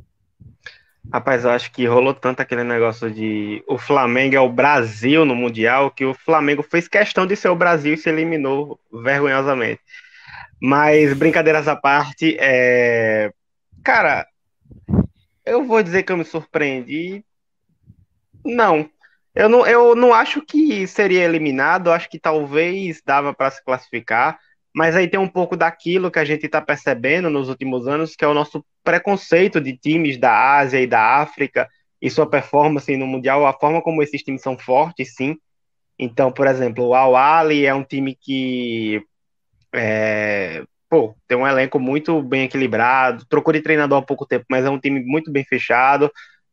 [1.13, 5.35] Rapaz, eu acho que rolou tanto aquele negócio de o Flamengo é o Brasil no
[5.35, 9.81] Mundial que o Flamengo fez questão de ser o Brasil e se eliminou vergonhosamente.
[10.61, 13.33] Mas, brincadeiras à parte, é...
[13.83, 14.27] cara,
[15.45, 17.25] eu vou dizer que eu me surpreendi.
[18.45, 18.89] Não.
[19.35, 24.39] Eu não, eu não acho que seria eliminado, acho que talvez dava para se classificar.
[24.75, 28.25] Mas aí tem um pouco daquilo que a gente está percebendo nos últimos anos, que
[28.25, 31.69] é o nosso preconceito de times da Ásia e da África
[32.01, 35.37] e sua performance no Mundial, a forma como esses times são fortes, sim.
[35.99, 39.01] Então, por exemplo, o Al Ali é um time que
[39.73, 44.65] é, pô, tem um elenco muito bem equilibrado, trocou de treinador há pouco tempo, mas
[44.65, 46.11] é um time muito bem fechado.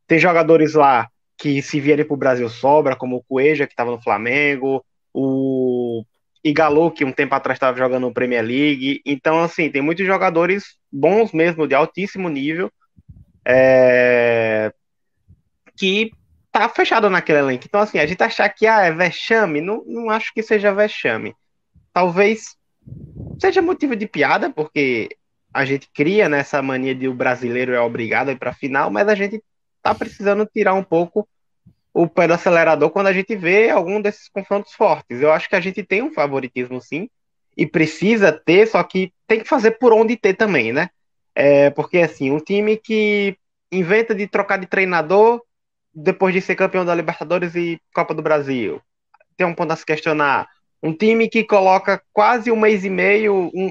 [0.07, 1.09] Tem jogadores lá
[1.39, 6.03] que se vierem para o Brasil sobra, como o Cueja, que estava no Flamengo, o
[6.43, 9.01] e Galo, que um tempo atrás estava jogando no Premier League.
[9.05, 12.71] Então, assim, tem muitos jogadores bons mesmo, de altíssimo nível,
[13.45, 14.73] é...
[15.77, 16.11] que
[16.51, 17.65] tá fechado naquele elenco.
[17.65, 21.35] Então, assim, a gente achar que ah, é vexame, não, não acho que seja vexame.
[21.93, 22.55] Talvez
[23.39, 25.09] seja motivo de piada, porque
[25.53, 29.07] a gente cria nessa mania de o brasileiro é obrigado a ir para final, mas
[29.07, 29.41] a gente
[29.81, 31.27] tá precisando tirar um pouco
[31.93, 35.21] o pé do acelerador quando a gente vê algum desses confrontos fortes.
[35.21, 37.09] Eu acho que a gente tem um favoritismo sim,
[37.59, 40.89] e precisa ter, só que tem que fazer por onde ter também, né?
[41.35, 43.37] É, porque assim, um time que
[43.69, 45.41] inventa de trocar de treinador
[45.93, 48.81] depois de ser campeão da Libertadores e Copa do Brasil.
[49.35, 50.47] Tem um ponto a se questionar.
[50.81, 53.69] Um time que coloca quase um mês e meio, um,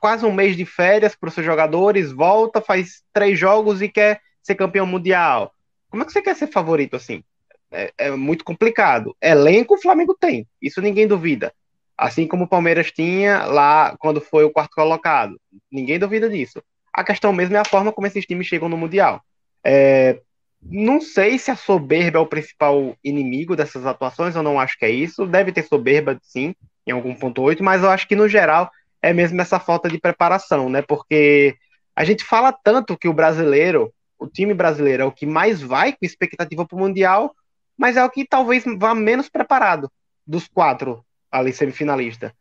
[0.00, 4.20] quase um mês de férias para os seus jogadores, volta, faz três jogos e quer
[4.46, 5.52] ser campeão mundial.
[5.90, 7.22] Como é que você quer ser favorito assim?
[7.70, 9.16] é, é muito complicado.
[9.20, 11.52] Elenco o Flamengo tem, isso ninguém duvida.
[11.96, 15.40] Assim como o Palmeiras tinha lá quando foi o quarto colocado.
[15.70, 16.62] Ninguém duvida disso.
[16.92, 19.22] A questão mesmo é a forma como esses times chegam no Mundial.
[19.64, 20.20] É,
[20.62, 24.84] não sei se a soberba é o principal inimigo dessas atuações, eu não acho que
[24.84, 25.26] é isso.
[25.26, 26.54] Deve ter soberba, sim,
[26.86, 28.70] em algum ponto 8, mas eu acho que no geral
[29.02, 30.82] é mesmo essa falta de preparação, né?
[30.82, 31.56] Porque
[31.94, 35.92] a gente fala tanto que o brasileiro, o time brasileiro é o que mais vai
[35.92, 37.34] com expectativa para o Mundial,
[37.76, 39.90] mas é o que talvez vá menos preparado
[40.26, 42.34] dos quatro ali semifinalista.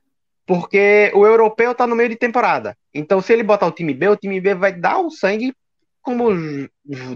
[0.46, 2.78] Porque o europeu tá no meio de temporada.
[2.94, 5.54] Então, se ele botar o time B, o time B vai dar o sangue
[6.02, 6.30] como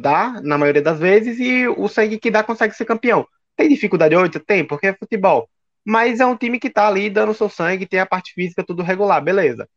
[0.01, 3.25] dá, na maioria das vezes, e o sangue que dá consegue ser campeão.
[3.55, 4.39] Tem dificuldade hoje?
[4.39, 5.47] Tem, porque é futebol.
[5.85, 8.81] Mas é um time que tá ali dando seu sangue, tem a parte física tudo
[8.81, 9.69] regular, beleza.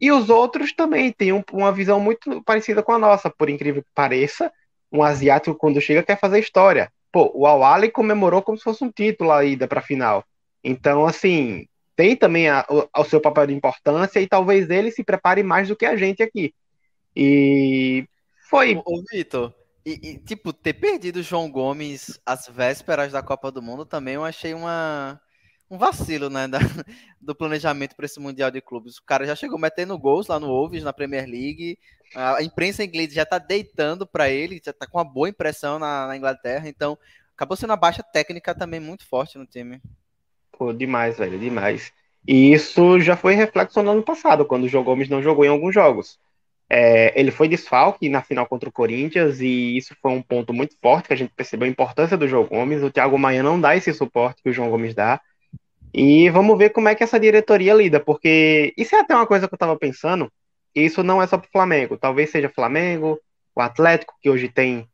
[0.00, 3.82] E os outros também têm um, uma visão muito parecida com a nossa, por incrível
[3.82, 4.50] que pareça.
[4.90, 8.90] Um asiático, quando chega, quer fazer história pô, o Awali comemorou como se fosse um
[8.90, 10.24] título a ida para a final.
[10.62, 15.02] Então, assim, tem também a, o, o, seu papel de importância e talvez ele se
[15.02, 16.54] prepare mais do que a gente aqui.
[17.14, 18.06] E
[18.48, 18.80] foi.
[18.84, 19.52] Ô, Vitor,
[19.84, 24.14] e, e, tipo, ter perdido o João Gomes às vésperas da Copa do Mundo também
[24.14, 25.20] eu achei uma,
[25.70, 26.58] um vacilo, né, da,
[27.20, 28.98] do planejamento para esse Mundial de Clubes.
[28.98, 31.78] O cara já chegou metendo gols lá no Wolves, na Premier League,
[32.14, 36.08] a imprensa inglesa já está deitando para ele, já está com uma boa impressão na,
[36.08, 36.98] na, Inglaterra, então
[37.34, 39.80] acabou sendo uma baixa técnica também muito forte no time.
[40.50, 41.92] Pô, demais, velho, demais.
[42.26, 45.48] E isso já foi reflexo no ano passado, quando o João Gomes não jogou em
[45.48, 46.18] alguns jogos.
[46.68, 50.76] É, ele foi desfalque na final contra o Corinthians e isso foi um ponto muito
[50.80, 52.82] forte que a gente percebeu a importância do João Gomes.
[52.82, 55.20] O Thiago Maia não dá esse suporte que o João Gomes dá.
[55.92, 59.48] E vamos ver como é que essa diretoria lida, porque isso é até uma coisa
[59.48, 60.30] que eu estava pensando
[60.74, 61.98] isso não é só para Flamengo.
[61.98, 63.18] Talvez seja Flamengo,
[63.54, 64.88] o Atlético, que hoje tem,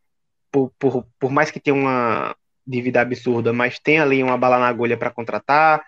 [0.51, 2.35] por, por, por mais que tenha uma
[2.67, 5.85] dívida absurda, mas tem ali uma bala na agulha para contratar.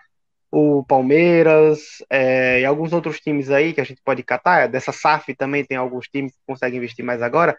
[0.51, 4.67] O Palmeiras é, e alguns outros times aí que a gente pode catar.
[4.67, 7.57] Dessa SAF também tem alguns times que conseguem investir mais agora.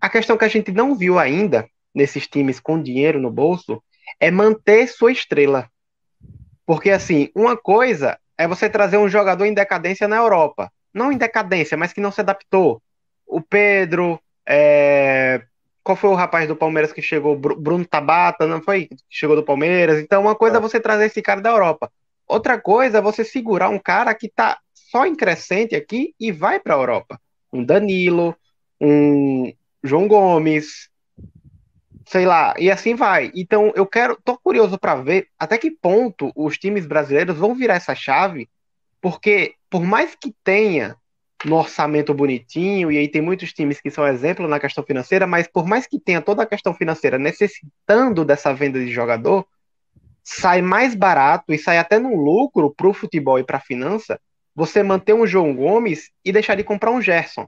[0.00, 3.82] A questão que a gente não viu ainda nesses times com dinheiro no bolso
[4.20, 5.70] é manter sua estrela.
[6.66, 11.18] Porque, assim, uma coisa é você trazer um jogador em decadência na Europa não em
[11.18, 12.80] decadência, mas que não se adaptou.
[13.26, 15.42] O Pedro, é...
[15.82, 17.36] qual foi o rapaz do Palmeiras que chegou?
[17.36, 18.88] Bruno Tabata, não foi?
[19.10, 20.00] Chegou do Palmeiras.
[20.00, 21.90] Então, uma coisa é, é você trazer esse cara da Europa.
[22.26, 26.60] Outra coisa é você segurar um cara que tá só em crescente aqui e vai
[26.60, 27.20] para a Europa.
[27.52, 28.36] Um Danilo,
[28.80, 29.52] um
[29.82, 30.88] João Gomes,
[32.06, 33.30] sei lá, e assim vai.
[33.34, 37.74] Então, eu quero, tô curioso para ver até que ponto os times brasileiros vão virar
[37.74, 38.48] essa chave
[39.04, 40.96] porque por mais que tenha
[41.44, 45.46] no orçamento bonitinho, e aí tem muitos times que são exemplo na questão financeira, mas
[45.46, 49.46] por mais que tenha toda a questão financeira necessitando dessa venda de jogador,
[50.22, 54.18] sai mais barato e sai até no lucro para o futebol e para a finança
[54.54, 57.46] você manter um João Gomes e deixar de comprar um Gerson.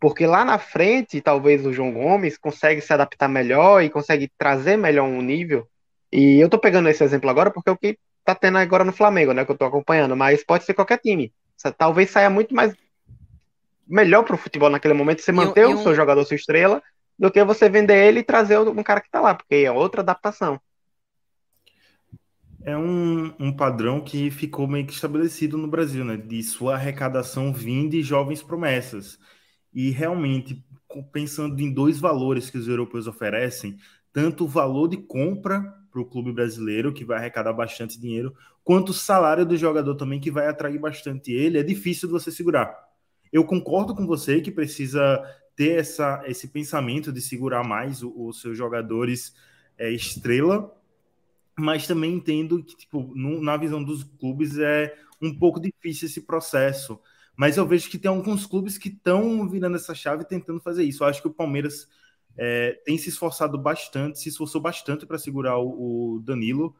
[0.00, 4.76] Porque lá na frente, talvez o João Gomes consegue se adaptar melhor e consegue trazer
[4.76, 5.68] melhor um nível.
[6.12, 8.92] E eu tô pegando esse exemplo agora porque é o que tá tendo agora no
[8.92, 9.44] Flamengo, né?
[9.44, 11.32] Que eu tô acompanhando, mas pode ser qualquer time.
[11.76, 12.74] Talvez saia muito mais
[13.86, 16.82] melhor pro futebol naquele momento você manter um, o seu jogador sua estrela
[17.18, 20.02] do que você vender ele e trazer um cara que tá lá, porque é outra
[20.02, 20.60] adaptação.
[22.62, 26.16] É um, um padrão que ficou meio que estabelecido no Brasil, né?
[26.16, 29.18] De sua arrecadação vindo de jovens promessas.
[29.78, 30.60] E realmente,
[31.12, 33.76] pensando em dois valores que os europeus oferecem,
[34.12, 38.88] tanto o valor de compra para o clube brasileiro, que vai arrecadar bastante dinheiro, quanto
[38.88, 42.76] o salário do jogador também, que vai atrair bastante ele, é difícil de você segurar.
[43.32, 45.22] Eu concordo com você que precisa
[45.54, 49.32] ter essa, esse pensamento de segurar mais os seus jogadores
[49.78, 50.76] é, estrela,
[51.56, 56.22] mas também entendo que, tipo, no, na visão dos clubes, é um pouco difícil esse
[56.22, 56.98] processo
[57.38, 61.04] mas eu vejo que tem alguns clubes que estão virando essa chave tentando fazer isso.
[61.04, 61.88] Eu acho que o Palmeiras
[62.36, 66.74] é, tem se esforçado bastante, se esforçou bastante para segurar o, o Danilo.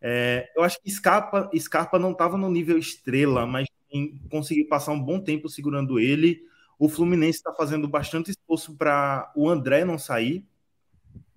[0.00, 3.68] É, eu acho que Scarpa, Scarpa não estava no nível estrela, mas
[4.28, 6.42] conseguiu passar um bom tempo segurando ele.
[6.76, 10.44] O Fluminense está fazendo bastante esforço para o André não sair.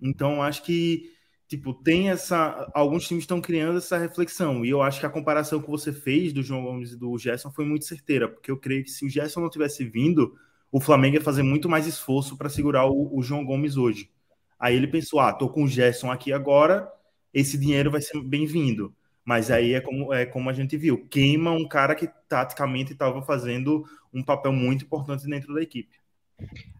[0.00, 1.12] Então, acho que
[1.48, 2.70] tipo, tem essa.
[2.74, 4.64] Alguns times estão criando essa reflexão.
[4.64, 7.50] E eu acho que a comparação que você fez do João Gomes e do Gerson
[7.50, 10.34] foi muito certeira, porque eu creio que se o Gerson não tivesse vindo,
[10.70, 14.10] o Flamengo ia fazer muito mais esforço para segurar o, o, João Gomes hoje.
[14.58, 16.90] Aí ele pensou: ah, tô com o Gerson aqui agora,
[17.32, 18.94] esse dinheiro vai ser bem-vindo.
[19.24, 23.22] Mas aí é como, é como a gente viu: queima um cara que taticamente estava
[23.22, 25.96] fazendo um papel muito importante dentro da equipe.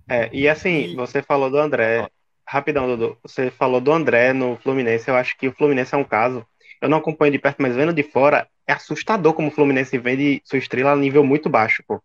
[0.09, 2.09] É, e assim, você falou do André.
[2.47, 3.17] Rapidão, Dudu.
[3.23, 5.09] Você falou do André no Fluminense.
[5.09, 6.45] Eu acho que o Fluminense é um caso.
[6.81, 10.43] Eu não acompanho de perto, mas vendo de fora, é assustador como o Fluminense vende
[10.45, 12.03] sua estrela a nível muito baixo, pô.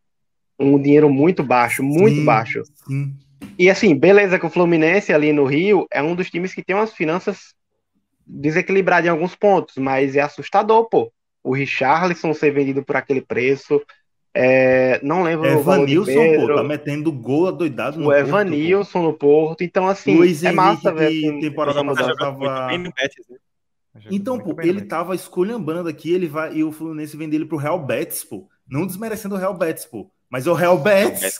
[0.57, 2.63] Um dinheiro muito baixo, muito sim, baixo.
[2.87, 3.13] Sim.
[3.57, 6.75] E assim, beleza que o Fluminense ali no Rio é um dos times que tem
[6.75, 7.53] umas finanças
[8.25, 11.11] desequilibradas em alguns pontos, mas é assustador, pô.
[11.43, 13.81] O Richarlison ser vendido por aquele preço,
[14.33, 19.13] é, não lembro é, o Evanilson, pô, tá metendo gol adoidado no O Evanilson no
[19.13, 19.63] Porto.
[19.63, 22.77] Então, assim, Luiz é massa ver assim, temporada passada tava...
[22.77, 22.91] Né?
[24.11, 27.79] Então, pô, ele tava esculhambando aqui, ele vai e o Fluminense vende ele pro Real
[27.79, 28.47] Betis, pô.
[28.67, 30.09] Não desmerecendo o Real Betis, pô.
[30.29, 31.39] Mas o Real Betis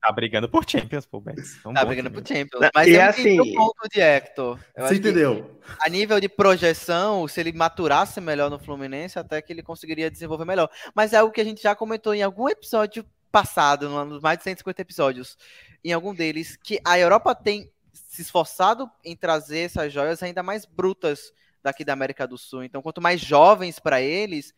[0.00, 1.60] Tá brigando por Champions, pô, Betis.
[1.62, 2.70] tá brigando por Champions.
[2.74, 3.40] Mas e eu assim...
[3.40, 4.58] o ponto de Hector.
[4.76, 5.58] Eu Você entendeu?
[5.80, 10.44] A nível de projeção, se ele maturasse melhor no Fluminense, até que ele conseguiria desenvolver
[10.44, 10.70] melhor.
[10.94, 14.44] Mas é algo que a gente já comentou em algum episódio passado, nos mais de
[14.44, 15.36] 150 episódios,
[15.84, 20.64] em algum deles, que a Europa tem se esforçado em trazer essas joias ainda mais
[20.64, 21.32] brutas
[21.62, 22.64] daqui da América do Sul.
[22.64, 24.54] Então, quanto mais jovens para eles,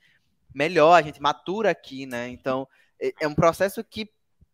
[0.54, 2.28] melhor a gente matura aqui, né?
[2.28, 2.68] Então,
[3.00, 4.08] é, é um processo que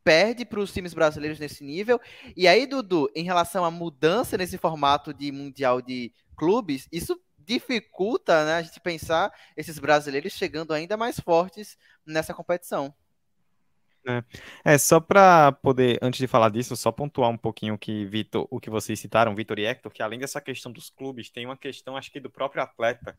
[0.07, 2.01] perde para os times brasileiros nesse nível.
[2.37, 8.45] E aí, Dudu, em relação à mudança nesse formato de mundial de clubes, isso dificulta
[8.45, 11.77] né, a gente pensar esses brasileiros chegando ainda mais fortes
[12.07, 12.95] nessa competição.
[14.09, 14.23] É,
[14.75, 18.61] é só para poder, antes de falar disso, só pontuar um pouquinho que Vitor, o
[18.61, 21.97] que vocês citaram, Vitor e Hector, que além dessa questão dos clubes, tem uma questão,
[21.97, 23.17] acho que do próprio atleta,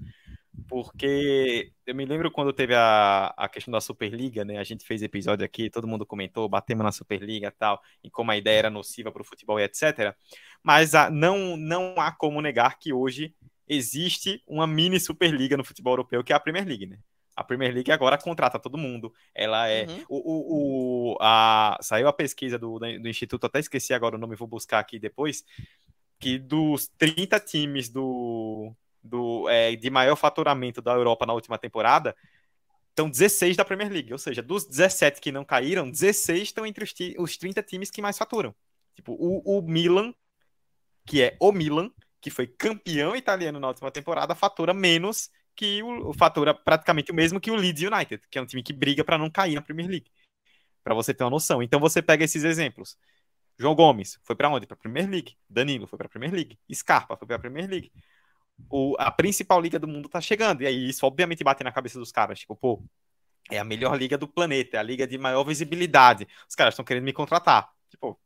[0.68, 4.58] porque eu me lembro quando teve a, a questão da Superliga, né?
[4.58, 8.38] A gente fez episódio aqui, todo mundo comentou, batemos na Superliga tal, e como a
[8.38, 10.16] ideia era nociva para o futebol e etc.
[10.64, 13.36] Mas a, não, não há como negar que hoje
[13.68, 16.98] existe uma mini Superliga no futebol europeu, que é a Premier League, né?
[17.38, 19.14] A Premier League agora contrata todo mundo.
[19.34, 19.86] Ela é.
[19.86, 20.06] Uhum.
[20.10, 24.36] O, o, o, a, saiu a pesquisa do, do Instituto, até esqueci agora o nome,
[24.36, 25.46] vou buscar aqui depois.
[26.20, 28.74] Que dos 30 times do,
[29.04, 32.16] do, é, de maior faturamento da Europa na última temporada,
[32.90, 34.12] estão 16 da Premier League.
[34.12, 38.02] Ou seja, dos 17 que não caíram, 16 estão entre os, os 30 times que
[38.02, 38.56] mais faturam.
[38.96, 40.12] Tipo, o, o Milan,
[41.06, 46.10] que é o Milan, que foi campeão italiano na última temporada, fatura menos que o,
[46.10, 49.04] o fatura praticamente o mesmo que o Leeds United, que é um time que briga
[49.04, 50.12] para não cair na Premier League.
[50.84, 51.62] Para você ter uma noção.
[51.62, 52.98] Então você pega esses exemplos.
[53.60, 54.68] João Gomes foi para onde?
[54.68, 55.36] Para a Premier League.
[55.50, 56.58] Danilo foi para a Premier League.
[56.72, 57.92] Scarpa foi para a Premier League.
[58.70, 60.62] O, a principal liga do mundo tá chegando.
[60.62, 62.40] E aí isso obviamente bate na cabeça dos caras.
[62.40, 62.84] Tipo, pô,
[63.50, 66.28] é a melhor liga do planeta, é a liga de maior visibilidade.
[66.48, 67.70] Os caras estão querendo me contratar.
[67.90, 68.20] Tipo,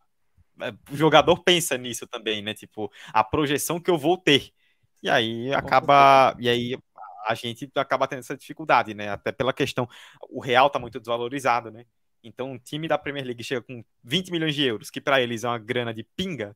[0.61, 2.53] é, o jogador pensa nisso também, né?
[2.53, 4.51] Tipo, a projeção que eu vou ter.
[5.01, 6.36] E aí acaba.
[6.39, 6.77] E aí
[7.28, 9.09] a gente acaba tendo essa dificuldade, né?
[9.09, 9.88] Até pela questão,
[10.30, 11.86] o real está muito desvalorizado, né?
[12.24, 15.43] Então, um time da Premier League chega com 20 milhões de euros, que para eles
[15.43, 16.55] é uma grana de pinga,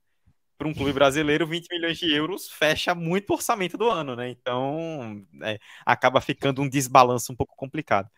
[0.57, 4.29] para um clube brasileiro, 20 milhões de euros fecha muito orçamento do ano, né?
[4.29, 8.09] Então, é, acaba ficando um desbalanço um pouco complicado.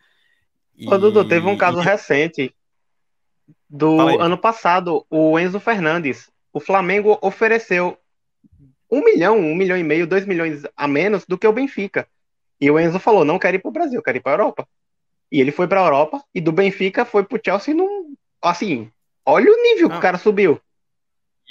[0.76, 0.88] E...
[0.92, 1.84] Ô, Dudu, teve um caso e...
[1.84, 2.54] recente
[3.68, 6.30] do ano passado, o Enzo Fernandes.
[6.52, 7.98] O Flamengo ofereceu
[8.90, 12.08] um milhão, um milhão e meio, dois milhões a menos do que o Benfica.
[12.60, 14.68] E o Enzo falou: não quero ir para o Brasil, quero ir para a Europa.
[15.30, 18.14] E ele foi para a Europa e do Benfica foi para o Chelsea num.
[18.40, 18.90] Assim,
[19.24, 20.60] olha o nível que o cara subiu.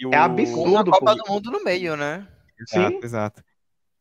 [0.05, 0.13] O...
[0.13, 0.77] É absurdo.
[0.77, 2.27] a Copa do Mundo no meio, né?
[2.59, 2.99] Exato, Sim.
[3.03, 3.43] exato.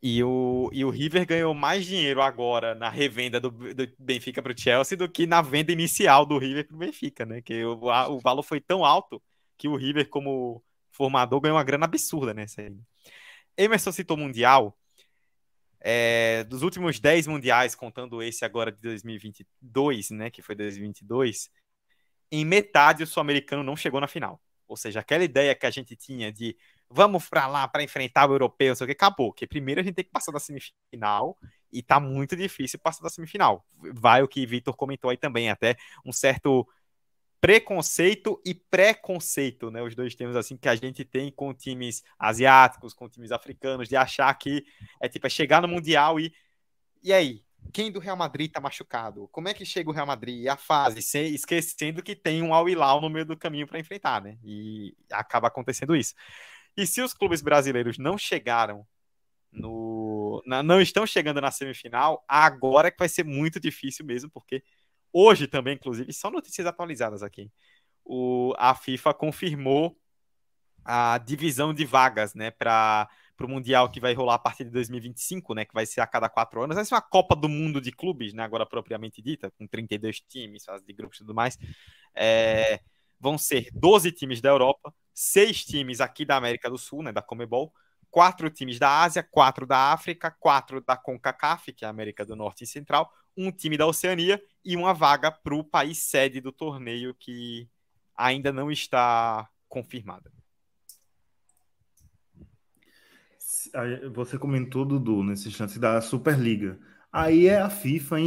[0.02, 4.52] E o, e o River ganhou mais dinheiro agora na revenda do, do Benfica para
[4.52, 7.40] o Chelsea do que na venda inicial do River para o Benfica, né?
[7.40, 9.22] Que o, a, o valor foi tão alto
[9.58, 12.76] que o River, como formador, ganhou uma grana absurda nessa aí.
[13.56, 14.76] Emerson citou Mundial.
[15.80, 21.50] É, dos últimos 10 mundiais, contando esse agora de 2022, né, que foi 2022,
[22.30, 24.40] em metade o sul-americano não chegou na final.
[24.68, 26.56] Ou seja, aquela ideia que a gente tinha de
[26.90, 29.32] vamos para lá para enfrentar o europeu, sei o que, acabou.
[29.32, 31.36] Que primeiro a gente tem que passar da semifinal
[31.72, 33.64] e tá muito difícil passar da semifinal.
[33.94, 36.66] Vai o que Vitor comentou aí também, até um certo
[37.46, 39.80] preconceito e preconceito, né?
[39.80, 43.94] Os dois termos assim que a gente tem com times asiáticos, com times africanos, de
[43.94, 44.64] achar que
[45.00, 46.34] é tipo é chegar no mundial e
[47.04, 49.28] e aí, quem do Real Madrid tá machucado?
[49.28, 52.68] Como é que chega o Real Madrid a fase, sem, esquecendo que tem um Al
[52.68, 54.36] Hilal no meio do caminho para enfrentar, né?
[54.42, 56.14] E acaba acontecendo isso.
[56.76, 58.84] E se os clubes brasileiros não chegaram
[59.52, 64.64] no não estão chegando na semifinal, agora é que vai ser muito difícil mesmo, porque
[65.18, 67.50] Hoje também, inclusive, são notícias atualizadas aqui.
[68.04, 69.98] O, a FIFA confirmou
[70.84, 73.08] a divisão de vagas, né, para
[73.40, 76.28] o Mundial que vai rolar a partir de 2025, né, que vai ser a cada
[76.28, 76.76] quatro anos.
[76.76, 80.66] Vai ser uma Copa do Mundo de clubes, né, agora propriamente dita, com 32 times,
[80.66, 81.56] fase de grupos e tudo mais.
[82.14, 82.80] É,
[83.18, 87.22] vão ser 12 times da Europa, seis times aqui da América do Sul, né, da
[87.22, 87.72] Comebol,
[88.10, 92.36] quatro times da Ásia, quatro da África, quatro da CONCACAF, que é a América do
[92.36, 96.50] Norte e Central, um time da Oceania e uma vaga para o país sede do
[96.50, 97.68] torneio que
[98.16, 100.32] ainda não está confirmada.
[104.14, 106.78] Você comentou, Dudu, nesse chance da Superliga.
[107.12, 108.20] Aí é a FIFA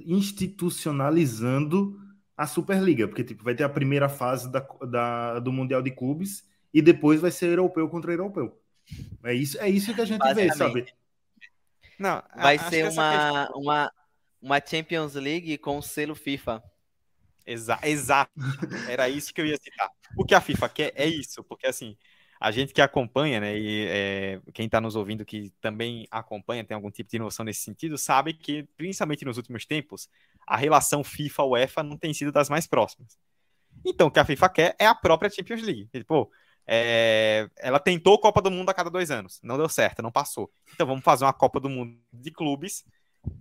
[0.00, 2.00] institucionalizando
[2.36, 6.48] a Superliga, porque tipo, vai ter a primeira fase da, da, do Mundial de Clubes
[6.72, 8.60] e depois vai ser europeu contra europeu.
[9.24, 10.86] É isso, é isso que a gente vê, sabe?
[11.98, 13.60] Não, vai ser uma, questão...
[13.60, 13.92] uma,
[14.46, 16.62] uma Champions League com selo FIFA.
[17.44, 18.30] Exa exato.
[18.88, 19.90] Era isso que eu ia citar.
[20.16, 21.96] O que a FIFA quer é isso, porque assim,
[22.40, 26.76] a gente que acompanha, né, e é, quem está nos ouvindo que também acompanha, tem
[26.76, 30.08] algum tipo de noção nesse sentido, sabe que, principalmente nos últimos tempos,
[30.46, 33.18] a relação FIFA-UEFA não tem sido das mais próximas.
[33.84, 35.88] Então, o que a FIFA quer é a própria Champions League.
[35.92, 36.30] Tipo,
[36.64, 40.52] é, ela tentou Copa do Mundo a cada dois anos, não deu certo, não passou.
[40.72, 42.84] Então, vamos fazer uma Copa do Mundo de clubes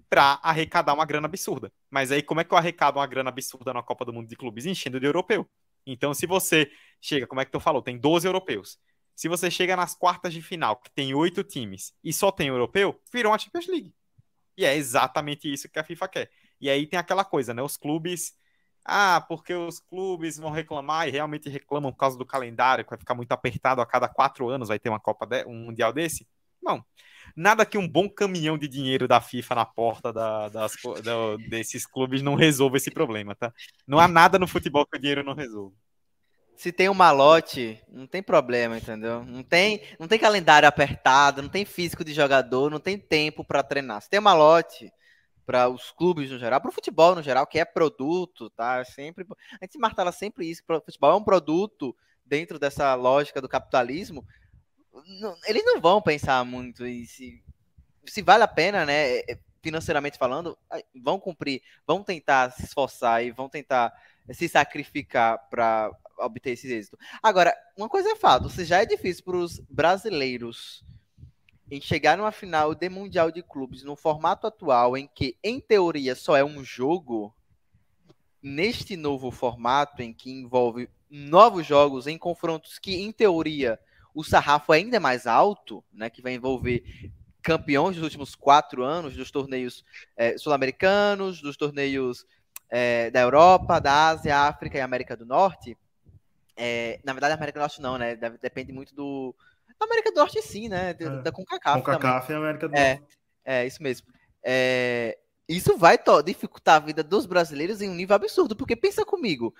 [0.09, 1.71] para arrecadar uma grana absurda.
[1.89, 4.35] Mas aí, como é que eu arrecado uma grana absurda na Copa do Mundo de
[4.35, 4.65] Clubes?
[4.65, 5.47] Enchendo de europeu.
[5.85, 6.71] Então, se você
[7.01, 7.81] chega, como é que tu falou?
[7.81, 8.79] Tem 12 europeus.
[9.15, 12.99] Se você chega nas quartas de final, que tem oito times, e só tem europeu,
[13.13, 13.93] virou uma Champions League.
[14.57, 16.31] E é exatamente isso que a FIFA quer.
[16.59, 17.61] E aí tem aquela coisa, né?
[17.61, 18.33] Os clubes.
[18.83, 22.99] Ah, porque os clubes vão reclamar e realmente reclamam por causa do calendário, que vai
[22.99, 25.43] ficar muito apertado a cada quatro anos, vai ter uma Copa, de...
[25.45, 26.27] um Mundial desse.
[26.61, 26.83] Não.
[27.35, 31.85] Nada que um bom caminhão de dinheiro da FIFA na porta da, das, da, desses
[31.85, 33.53] clubes não resolva esse problema, tá?
[33.85, 35.75] Não há nada no futebol que o dinheiro não resolva.
[36.55, 39.25] Se tem um malote, não tem problema, entendeu?
[39.25, 43.61] Não tem, não tem calendário apertado, não tem físico de jogador, não tem tempo para
[43.61, 44.01] treinar.
[44.01, 44.89] Se tem um malote
[45.45, 48.79] para os clubes no geral, para o futebol no geral, que é produto, tá?
[48.79, 49.25] É sempre
[49.61, 51.95] a gente martela sempre isso, o futebol é um produto
[52.25, 54.25] dentro dessa lógica do capitalismo
[55.19, 57.43] não, eles não vão pensar muito em se,
[58.05, 58.93] se vale a pena, né?
[58.93, 60.55] É, é, financeiramente falando,
[61.01, 63.91] vão cumprir, vão tentar se esforçar e vão tentar
[64.31, 66.97] se sacrificar para obter esse êxito.
[67.21, 70.85] Agora, uma coisa é fato, se já é difícil para os brasileiros
[71.69, 76.15] em chegar numa final de Mundial de Clubes no formato atual, em que, em teoria,
[76.15, 77.35] só é um jogo,
[78.41, 83.79] neste novo formato, em que envolve novos jogos em confrontos que, em teoria,
[84.15, 86.83] o sarrafo é ainda mais alto, né, que vai envolver
[87.43, 89.83] campeões dos últimos quatro anos dos torneios
[90.17, 92.25] é, sul-americanos, dos torneios
[92.69, 95.77] é, da Europa, da Ásia, África e América do Norte.
[96.57, 98.15] É, na verdade, a América do Norte não, né?
[98.41, 99.35] Depende muito do.
[99.77, 100.93] Da América do Norte, sim, né?
[100.93, 101.21] Da, é.
[101.21, 101.83] da CONCACAF.
[101.83, 103.03] CONCACAF e América do Norte.
[103.43, 104.07] É, é isso mesmo.
[104.41, 109.53] É, isso vai dificultar a vida dos brasileiros em um nível absurdo, porque pensa comigo,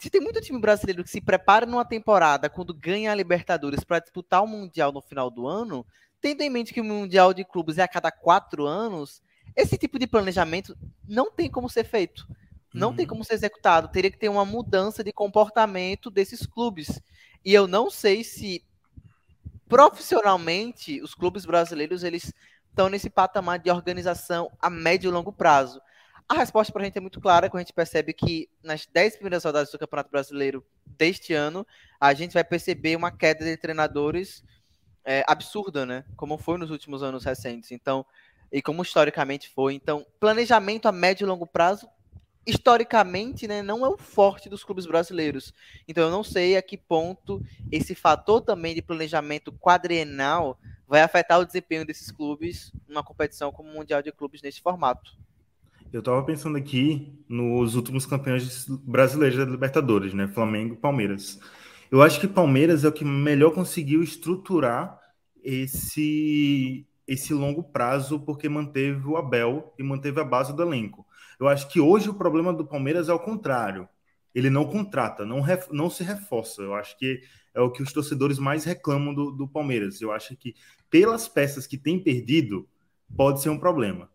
[0.00, 3.98] se tem muito time brasileiro que se prepara numa temporada quando ganha a Libertadores para
[3.98, 5.84] disputar o Mundial no final do ano,
[6.22, 9.22] tendo em mente que o Mundial de Clubes é a cada quatro anos,
[9.54, 10.74] esse tipo de planejamento
[11.06, 12.26] não tem como ser feito.
[12.72, 12.96] Não uhum.
[12.96, 13.88] tem como ser executado.
[13.88, 16.98] Teria que ter uma mudança de comportamento desses clubes.
[17.44, 18.64] E eu não sei se
[19.68, 22.32] profissionalmente os clubes brasileiros eles
[22.70, 25.78] estão nesse patamar de organização a médio e longo prazo.
[26.30, 29.14] A resposta para a gente é muito clara, quando a gente percebe que nas 10
[29.14, 31.66] primeiras rodadas do Campeonato Brasileiro deste ano,
[32.00, 34.44] a gente vai perceber uma queda de treinadores
[35.04, 36.04] é, absurda, né?
[36.14, 37.72] Como foi nos últimos anos recentes.
[37.72, 38.06] Então,
[38.52, 39.74] e como historicamente foi.
[39.74, 41.88] Então, planejamento a médio e longo prazo,
[42.46, 45.52] historicamente, né, não é o forte dos clubes brasileiros.
[45.88, 50.56] Então, eu não sei a que ponto esse fator também de planejamento quadrienal
[50.86, 55.18] vai afetar o desempenho desses clubes numa competição como o Mundial de Clubes nesse formato.
[55.92, 60.28] Eu estava pensando aqui nos últimos campeões brasileiros da Libertadores, né?
[60.28, 61.40] Flamengo e Palmeiras.
[61.90, 64.98] Eu acho que Palmeiras é o que melhor conseguiu estruturar
[65.42, 71.04] esse esse longo prazo porque manteve o Abel e manteve a base do elenco.
[71.40, 73.88] Eu acho que hoje o problema do Palmeiras é o contrário.
[74.32, 76.62] Ele não contrata, não, ref, não se reforça.
[76.62, 77.20] Eu acho que
[77.52, 80.00] é o que os torcedores mais reclamam do, do Palmeiras.
[80.00, 80.54] Eu acho que
[80.88, 82.68] pelas peças que tem perdido,
[83.16, 84.08] pode ser um problema.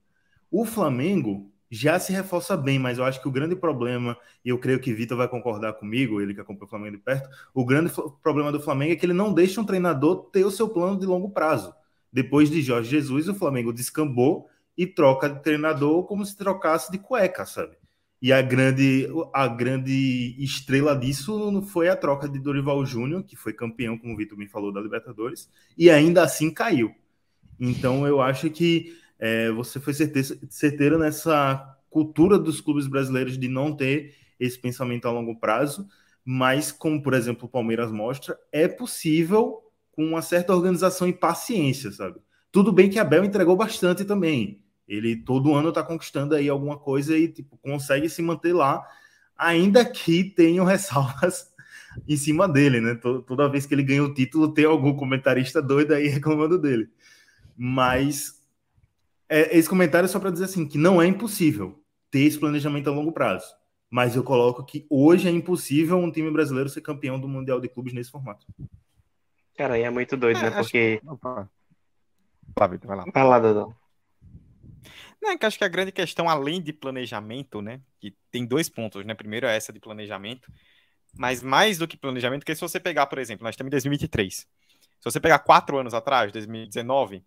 [0.49, 4.57] O Flamengo já se reforça bem, mas eu acho que o grande problema, e eu
[4.57, 7.91] creio que Vitor vai concordar comigo, ele que acompanha o Flamengo de perto, o grande
[8.23, 11.05] problema do Flamengo é que ele não deixa um treinador ter o seu plano de
[11.05, 11.73] longo prazo.
[12.11, 14.47] Depois de Jorge Jesus, o Flamengo descambou
[14.77, 17.75] e troca de treinador como se trocasse de cueca, sabe?
[18.21, 23.51] E a grande, a grande estrela disso foi a troca de Dorival Júnior, que foi
[23.51, 26.95] campeão, como o Vitor me falou, da Libertadores, e ainda assim caiu.
[27.59, 33.47] Então eu acho que é, você foi certeza, certeiro nessa cultura dos clubes brasileiros de
[33.47, 35.87] não ter esse pensamento a longo prazo,
[36.23, 39.61] mas como, por exemplo, o Palmeiras mostra, é possível
[39.91, 42.19] com uma certa organização e paciência, sabe?
[42.51, 44.61] Tudo bem que Abel entregou bastante também.
[44.87, 48.85] Ele todo ano está conquistando aí alguma coisa e tipo, consegue se manter lá,
[49.37, 51.53] ainda que tenham ressalvas
[52.07, 52.95] em cima dele, né?
[52.95, 56.89] Toda vez que ele ganha o título, tem algum comentarista doido aí reclamando dele.
[57.57, 58.44] Mas
[59.29, 62.89] é, esse comentário é só para dizer assim que não é impossível ter esse planejamento
[62.89, 63.45] a longo prazo.
[63.89, 67.69] Mas eu coloco que hoje é impossível um time brasileiro ser campeão do Mundial de
[67.69, 68.45] Clubes nesse formato.
[69.57, 70.51] Cara, aí é muito doido, é, né?
[70.51, 70.99] Porque.
[70.99, 71.05] Que...
[72.57, 73.05] Vai, Vitor, vai lá.
[73.13, 73.73] Vai lá, Dodô.
[75.21, 77.81] Não, é que acho que a grande questão, além de planejamento, né?
[77.99, 79.13] Que tem dois pontos, né?
[79.13, 80.51] Primeiro é essa de planejamento,
[81.17, 84.35] mas mais do que planejamento, porque se você pegar, por exemplo, nós estamos em 2023.
[84.35, 84.47] Se
[85.03, 87.23] você pegar quatro anos atrás, 2019,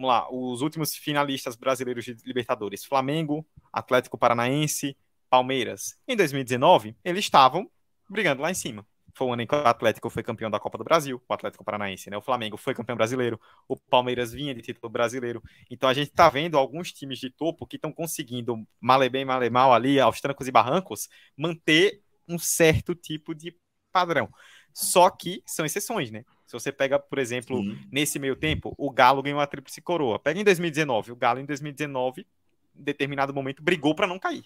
[0.00, 4.96] vamos lá, os últimos finalistas brasileiros de Libertadores, Flamengo, Atlético Paranaense,
[5.28, 5.98] Palmeiras.
[6.08, 7.70] Em 2019, eles estavam
[8.08, 8.86] brigando lá em cima.
[9.14, 11.62] Foi o ano em que o Atlético foi campeão da Copa do Brasil, o Atlético
[11.62, 12.16] Paranaense, né?
[12.16, 13.38] O Flamengo foi campeão brasileiro,
[13.68, 15.42] o Palmeiras vinha de título brasileiro.
[15.70, 19.50] Então a gente tá vendo alguns times de topo que estão conseguindo, male bem, male
[19.50, 23.54] mal ali, aos trancos e barrancos, manter um certo tipo de
[23.92, 24.30] padrão.
[24.72, 26.24] Só que são exceções, né?
[26.46, 27.62] Se você pega, por exemplo,
[27.92, 30.18] nesse meio tempo, o Galo ganhou a tríplice coroa.
[30.18, 34.44] Pega em 2019, o Galo em 2019, em determinado momento, brigou para não cair.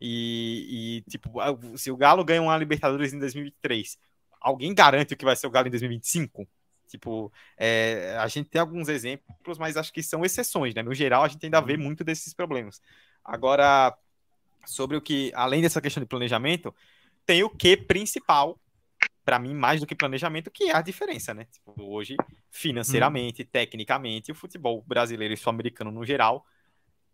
[0.00, 1.30] E, e, tipo,
[1.76, 3.98] se o Galo ganha uma Libertadores em 2023,
[4.40, 6.46] alguém garante o que vai ser o Galo em 2025?
[6.88, 10.82] Tipo, é, a gente tem alguns exemplos, mas acho que são exceções, né?
[10.82, 11.82] No geral, a gente ainda vê uhum.
[11.82, 12.80] muito desses problemas.
[13.24, 13.96] Agora,
[14.64, 16.74] sobre o que, além dessa questão de planejamento,
[17.24, 18.58] tem o que principal,
[19.26, 21.46] para mim, mais do que planejamento, que é a diferença, né?
[21.46, 22.16] Tipo, hoje,
[22.48, 23.46] financeiramente, hum.
[23.50, 26.46] tecnicamente, o futebol brasileiro e sul-americano no geral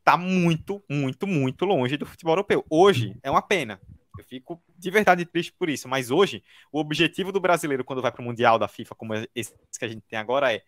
[0.04, 2.66] tá muito, muito, muito longe do futebol europeu.
[2.68, 3.80] Hoje é uma pena.
[4.18, 8.12] Eu fico de verdade triste por isso, mas hoje o objetivo do brasileiro quando vai
[8.12, 10.62] para o mundial da FIFA, como esse que a gente tem agora é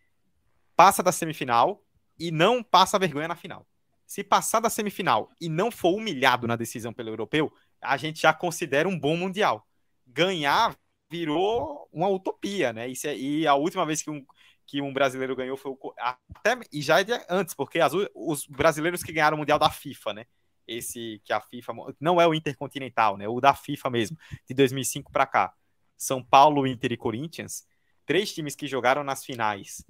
[0.75, 1.85] passa da semifinal
[2.19, 3.67] e não passa vergonha na final.
[4.07, 8.33] Se passar da semifinal e não for humilhado na decisão pelo europeu, a gente já
[8.33, 9.67] considera um bom mundial.
[10.07, 10.75] Ganhar
[11.15, 12.91] virou uma utopia, né?
[12.91, 14.27] É, e a última vez que um,
[14.67, 15.95] que um brasileiro ganhou foi o.
[15.97, 20.13] Até, e já é antes, porque as, os brasileiros que ganharam o Mundial da FIFA,
[20.13, 20.27] né?
[20.67, 21.73] Esse que a FIFA.
[22.01, 23.29] Não é o Intercontinental, né?
[23.29, 25.55] O da FIFA mesmo, de 2005 para cá.
[25.97, 27.65] São Paulo, Inter e Corinthians.
[28.05, 29.87] Três times que jogaram nas finais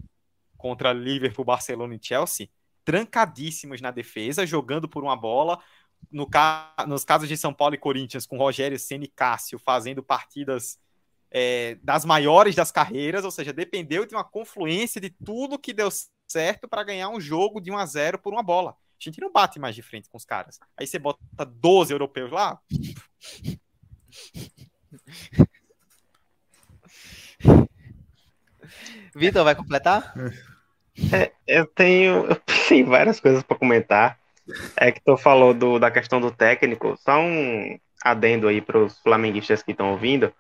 [0.58, 2.48] contra Liverpool, Barcelona e Chelsea,
[2.84, 5.58] trancadíssimos na defesa, jogando por uma bola.
[6.12, 6.74] No ca...
[6.86, 10.78] Nos casos de São Paulo e Corinthians, com Rogério Ceni Cássio fazendo partidas
[11.36, 15.88] é, das maiores das carreiras, ou seja, dependeu de uma confluência de tudo que deu
[16.28, 18.70] certo para ganhar um jogo de 1 a 0 por uma bola.
[18.70, 20.60] A gente não bate mais de frente com os caras.
[20.76, 22.60] Aí você bota 12 europeus lá.
[29.16, 30.14] Vitor, vai completar?
[31.12, 32.36] É, eu tenho, eu
[32.68, 34.20] tenho várias coisas para comentar.
[34.76, 36.96] É que tu falou do, da questão do técnico.
[36.98, 40.32] Só um adendo aí para os flamenguistas que estão ouvindo.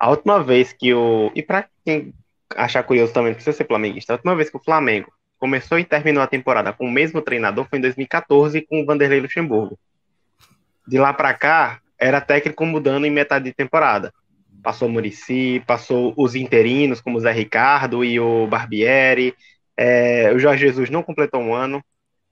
[0.00, 1.30] A última vez que o.
[1.34, 2.14] E para quem
[2.56, 4.14] achar curioso também, não precisa ser flamenguista.
[4.14, 7.66] A última vez que o Flamengo começou e terminou a temporada com o mesmo treinador
[7.68, 9.78] foi em 2014 com o Vanderlei Luxemburgo.
[10.88, 14.10] De lá para cá, era técnico mudando em metade de temporada.
[14.62, 19.34] Passou o Murici, passou os interinos, como o Zé Ricardo e o Barbieri.
[19.76, 21.84] É, o Jorge Jesus não completou um ano.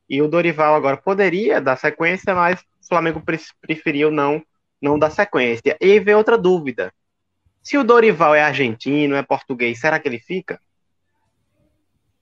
[0.08, 3.22] E o Dorival agora poderia dar sequência, mas o Flamengo
[3.60, 4.42] preferiu não,
[4.80, 5.76] não dar sequência.
[5.78, 6.90] E aí vem outra dúvida.
[7.62, 10.60] Se o Dorival é argentino, é português, será que ele fica?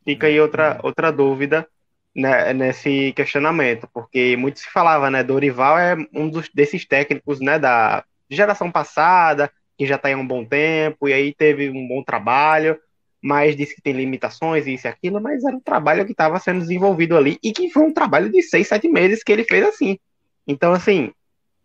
[0.04, 1.66] Fica aí outra, outra dúvida
[2.14, 5.22] né, nesse questionamento, porque muito se falava, né?
[5.22, 10.16] Dorival é um dos, desses técnicos né, da geração passada, que já está aí há
[10.16, 12.78] um bom tempo, e aí teve um bom trabalho,
[13.20, 16.60] mas disse que tem limitações, isso e aquilo, mas era um trabalho que estava sendo
[16.60, 19.98] desenvolvido ali, e que foi um trabalho de seis, sete meses que ele fez assim.
[20.46, 21.12] Então, assim,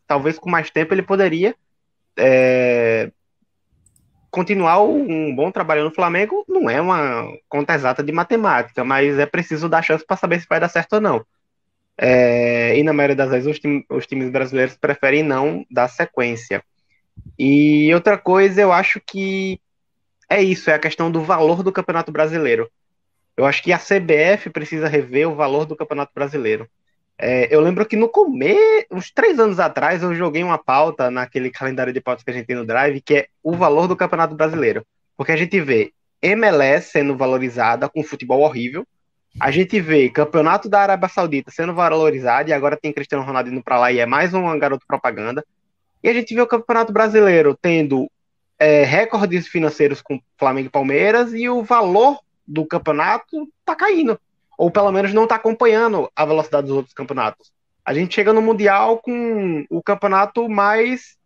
[0.05, 1.55] talvez com mais tempo ele poderia
[2.17, 3.09] é,
[4.32, 9.26] continuar um bom trabalho no Flamengo não é uma conta exata de matemática, mas é
[9.26, 11.26] preciso dar chance para saber se vai dar certo ou não.
[11.98, 16.64] É, e na maioria das vezes os, time, os, times brasileiros preferem não dar sequência.
[17.38, 19.60] E outra coisa, eu acho que
[20.30, 22.72] é isso, é a questão do valor do Campeonato Brasileiro.
[23.36, 26.68] Eu acho que a CBF precisa rever o valor do Campeonato Brasileiro.
[27.24, 31.51] É, eu lembro que no começo, uns três anos atrás, eu joguei uma pauta naquele
[31.51, 34.34] calendário de pautas que a gente tem no Drive, que é o valor do Campeonato
[34.34, 34.84] Brasileiro.
[35.15, 38.88] Porque a gente vê MLS sendo valorizada com futebol horrível,
[39.39, 43.63] a gente vê Campeonato da Arábia Saudita sendo valorizado, e agora tem Cristiano Ronaldo indo
[43.63, 45.45] para lá e é mais um garoto propaganda.
[46.03, 48.09] E a gente vê o Campeonato Brasileiro tendo
[48.57, 54.19] é, recordes financeiros com Flamengo e Palmeiras, e o valor do campeonato tá caindo
[54.62, 57.51] ou pelo menos não está acompanhando a velocidade dos outros campeonatos.
[57.84, 61.18] A gente chega no Mundial com o campeonato mais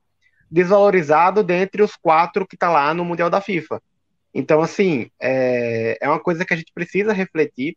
[0.50, 3.82] desvalorizado dentre os quatro que está lá no Mundial da FIFA.
[4.34, 7.76] Então, assim, é, é uma coisa que a gente precisa refletir.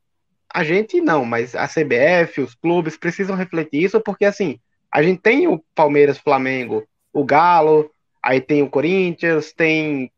[0.48, 4.60] A gente não, mas a CBF, os clubes precisam refletir isso, porque, assim,
[4.92, 7.90] a gente tem o Palmeiras, Flamengo, o Galo,
[8.22, 10.08] aí tem o Corinthians, tem,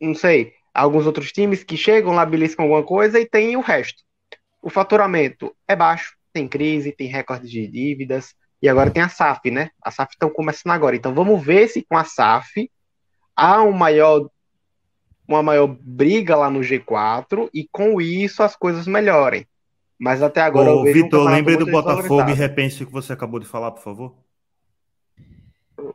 [0.00, 4.02] não sei, alguns outros times que chegam lá, beliscam alguma coisa e tem o resto
[4.62, 9.50] o faturamento é baixo, tem crise, tem recorde de dívidas, e agora tem a SAF,
[9.50, 9.70] né?
[9.82, 10.94] A SAF estão começando agora.
[10.94, 12.70] Então vamos ver se com a SAF
[13.34, 14.30] há um maior,
[15.26, 19.44] uma maior briga lá no G4 e com isso as coisas melhorem.
[19.98, 23.40] Mas até agora Ô, Vitor, um lembre do Botafogo e repense o que você acabou
[23.40, 24.14] de falar, por favor.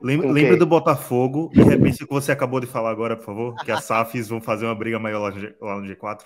[0.01, 3.55] Lembre, lembre do Botafogo e repense o que você acabou de falar agora, por favor,
[3.63, 6.24] que as SAFs vão fazer uma briga maior lá no G4.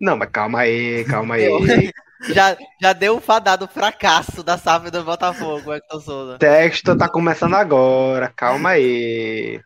[0.00, 1.48] Não, mas calma aí, calma aí.
[2.28, 6.34] já, já deu um fadado fracasso da SAF do Botafogo, Hector Souza.
[6.34, 9.60] O texto tá começando agora, calma aí.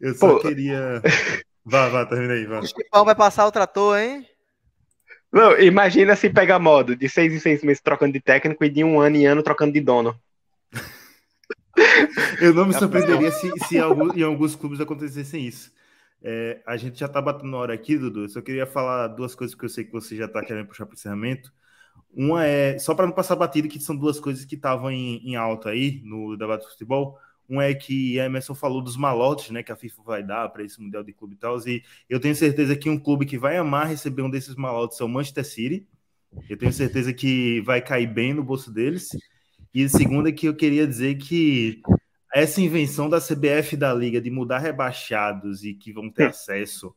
[0.00, 0.40] Eu só Pô.
[0.40, 1.02] queria.
[1.64, 2.60] Vá, vá, termina aí, vá.
[2.60, 4.26] O Chipão vai passar o trator, hein?
[5.30, 8.82] Não, imagina se pega modo de seis em seis meses trocando de técnico e de
[8.82, 10.18] um ano em ano trocando de dono.
[12.40, 15.70] Eu não me surpreenderia se, se em alguns clubes acontecessem isso.
[16.22, 18.24] É, a gente já está batendo hora aqui, Dudu.
[18.24, 20.86] Eu só queria falar duas coisas que eu sei que você já está querendo puxar
[20.86, 21.52] para o encerramento.
[22.12, 25.36] Uma é, só para não passar batido, que são duas coisas que estavam em, em
[25.36, 27.18] alta aí no debate de futebol.
[27.48, 30.62] Um é que a Emerson falou dos malotes, né, que a FIFA vai dar para
[30.62, 31.58] esse Mundial de Clube e tal.
[31.66, 35.04] E eu tenho certeza que um clube que vai amar receber um desses malotes é
[35.04, 35.86] o Manchester City.
[36.48, 39.16] Eu tenho certeza que vai cair bem no bolso deles.
[39.72, 41.80] E a segunda é que eu queria dizer que
[42.34, 46.94] essa invenção da CBF da Liga de mudar rebaixados e que vão ter acesso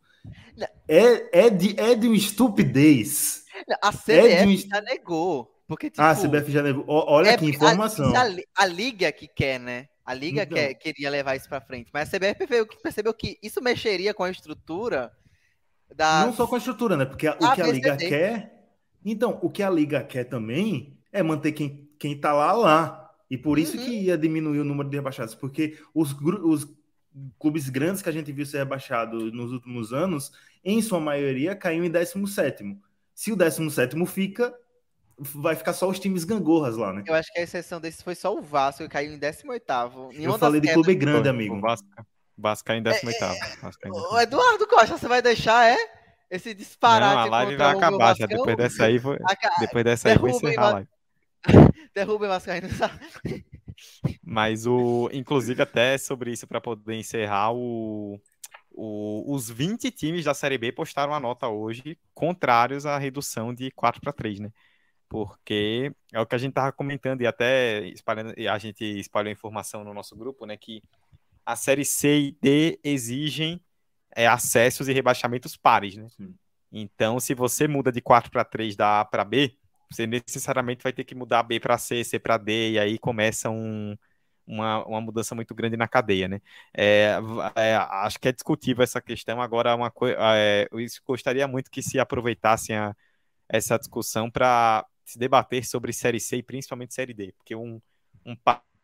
[0.87, 3.45] é, é, de, é de uma estupidez.
[3.81, 4.57] A CBF é um...
[4.57, 5.51] já negou.
[5.67, 6.83] Porque, tipo, ah, a CBF já negou.
[6.87, 8.13] Olha é, que informação.
[8.13, 9.87] A, a, Liga que quer, né?
[10.05, 10.57] A Liga então.
[10.57, 11.89] quer, queria levar isso para frente.
[11.93, 15.11] Mas a CBF percebeu, percebeu que isso mexeria com a estrutura
[15.95, 16.25] da.
[16.25, 17.05] Não só com a estrutura, né?
[17.05, 18.67] Porque a, o que a Liga quer.
[19.03, 23.00] Então, o que a Liga quer também é manter quem, quem tá lá lá.
[23.31, 23.85] E por isso uhum.
[23.85, 26.67] que ia diminuir o número de rebaixados, porque os, os
[27.39, 30.33] clubes grandes que a gente viu ser rebaixados nos últimos anos,
[30.65, 32.77] em sua maioria, caiu em 17.
[33.15, 34.53] Se o 17 fica,
[35.17, 37.05] vai ficar só os times gangorras lá, né?
[37.07, 39.63] Eu acho que a exceção desse foi só o Vasco, que caiu em 18.
[40.11, 41.55] Eu falei de clube grande, amigo.
[41.55, 41.87] O Vasco,
[42.37, 43.15] Vasco caiu em 18.
[43.23, 43.29] É,
[43.85, 43.91] é...
[43.91, 45.77] O Eduardo Costa, você vai deixar, é?
[46.29, 47.15] Esse disparate.
[47.15, 48.25] Não, a live vai acabar já.
[48.25, 49.15] Depois dessa aí, vou...
[49.61, 50.89] depois dessa aí, vou encerrar a live.
[51.93, 52.67] Derrubem Vascaíno.
[54.23, 58.19] Mas o, inclusive até sobre isso para poder encerrar o,
[58.71, 63.71] o, os 20 times da Série B postaram a nota hoje contrários à redução de
[63.71, 64.51] 4 para 3, né?
[65.09, 69.31] Porque é o que a gente tava comentando e até espalhando, e a gente espalhou
[69.31, 70.81] informação no nosso grupo, né, que
[71.45, 73.61] a série C e D exigem
[74.15, 76.07] é, acessos e rebaixamentos pares, né?
[76.71, 79.57] Então, se você muda de 4 para 3 da A para B,
[79.91, 83.49] você necessariamente vai ter que mudar B para C, C para D, e aí começa
[83.49, 83.97] um,
[84.47, 86.41] uma, uma mudança muito grande na cadeia, né?
[86.73, 87.17] É,
[87.55, 89.41] é, acho que é discutível essa questão.
[89.41, 92.95] Agora, uma coisa, é, eu gostaria muito que se aproveitassem a,
[93.49, 97.81] essa discussão para se debater sobre Série C e principalmente Série D, porque um,
[98.25, 98.35] um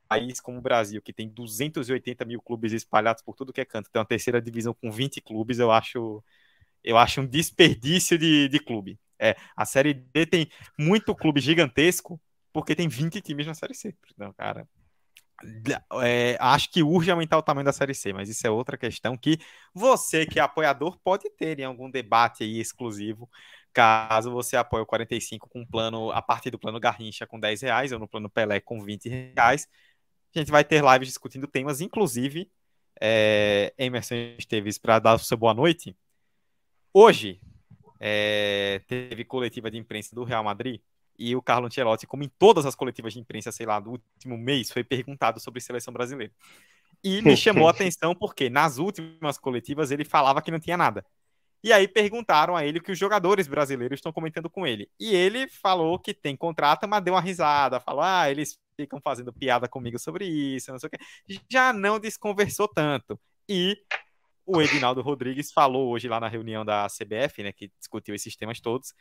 [0.10, 3.90] país como o Brasil, que tem 280 mil clubes espalhados por tudo que é canto,
[3.92, 6.24] tem uma terceira divisão com 20 clubes, eu acho,
[6.84, 9.00] eu acho um desperdício de, de clube.
[9.20, 12.20] É, a Série D tem muito clube gigantesco
[12.54, 13.96] porque tem 20 times na Série C.
[14.14, 14.68] Então, cara,
[16.02, 19.16] é, acho que urge aumentar o tamanho da Série C, mas isso é outra questão
[19.16, 19.38] que
[19.74, 23.30] você que é apoiador pode ter em algum debate aí exclusivo,
[23.72, 27.92] caso você apoie o 45 com plano, a partir do plano Garrincha com 10 reais
[27.92, 29.68] ou no plano Pelé com 20 reais.
[30.36, 32.50] A gente vai ter lives discutindo temas, inclusive
[33.00, 35.96] é, Emerson Esteves para dar o seu boa noite.
[36.94, 37.40] Hoje,
[38.00, 40.82] é, teve coletiva de imprensa do Real Madrid
[41.18, 44.38] e o Carlo Ancelotti, como em todas as coletivas de imprensa, sei lá, do último
[44.38, 46.32] mês, foi perguntado sobre seleção brasileira.
[47.04, 51.04] E me chamou a atenção porque nas últimas coletivas ele falava que não tinha nada.
[51.64, 54.90] E aí perguntaram a ele o que os jogadores brasileiros estão comentando com ele.
[55.00, 59.34] E ele falou que tem contrato, mas deu uma risada, falou: "Ah, eles ficam fazendo
[59.34, 60.98] piada comigo sobre isso, não sei o quê".
[61.50, 63.20] Já não desconversou tanto.
[63.50, 63.76] E
[64.48, 68.62] o Edinaldo Rodrigues falou hoje lá na reunião da CBF, né, que discutiu esses temas
[68.62, 68.94] todos,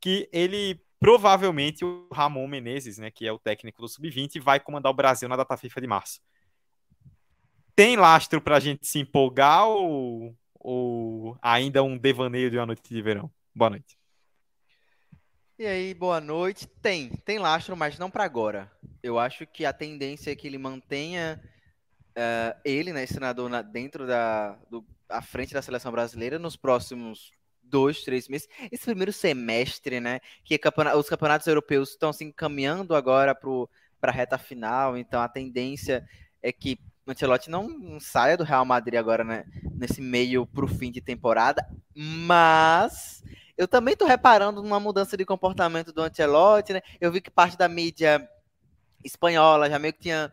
[0.00, 4.90] que ele provavelmente o Ramon Menezes, né, que é o técnico do sub-20, vai comandar
[4.90, 6.20] o Brasil na data FIFA de março.
[7.76, 12.82] Tem lastro para a gente se empolgar ou, ou ainda um devaneio de uma noite
[12.88, 13.30] de verão?
[13.54, 13.98] Boa noite.
[15.58, 16.66] E aí, boa noite.
[16.66, 18.72] Tem, tem lastro, mas não para agora.
[19.02, 21.40] Eu acho que a tendência é que ele mantenha
[22.16, 24.84] uh, ele, né, senador, na, dentro da, do,
[25.14, 28.48] à frente da seleção brasileira nos próximos dois, três meses.
[28.70, 30.20] Esse primeiro semestre, né?
[30.44, 30.60] Que
[30.96, 36.06] os campeonatos europeus estão se encaminhando agora para a reta final, então a tendência
[36.42, 39.44] é que Ancelotti não saia do Real Madrid agora, né?
[39.74, 43.22] Nesse meio para o fim de temporada, mas
[43.56, 46.82] eu também estou reparando numa mudança de comportamento do Ancelotti, né?
[47.00, 48.28] Eu vi que parte da mídia
[49.02, 50.32] espanhola já meio que tinha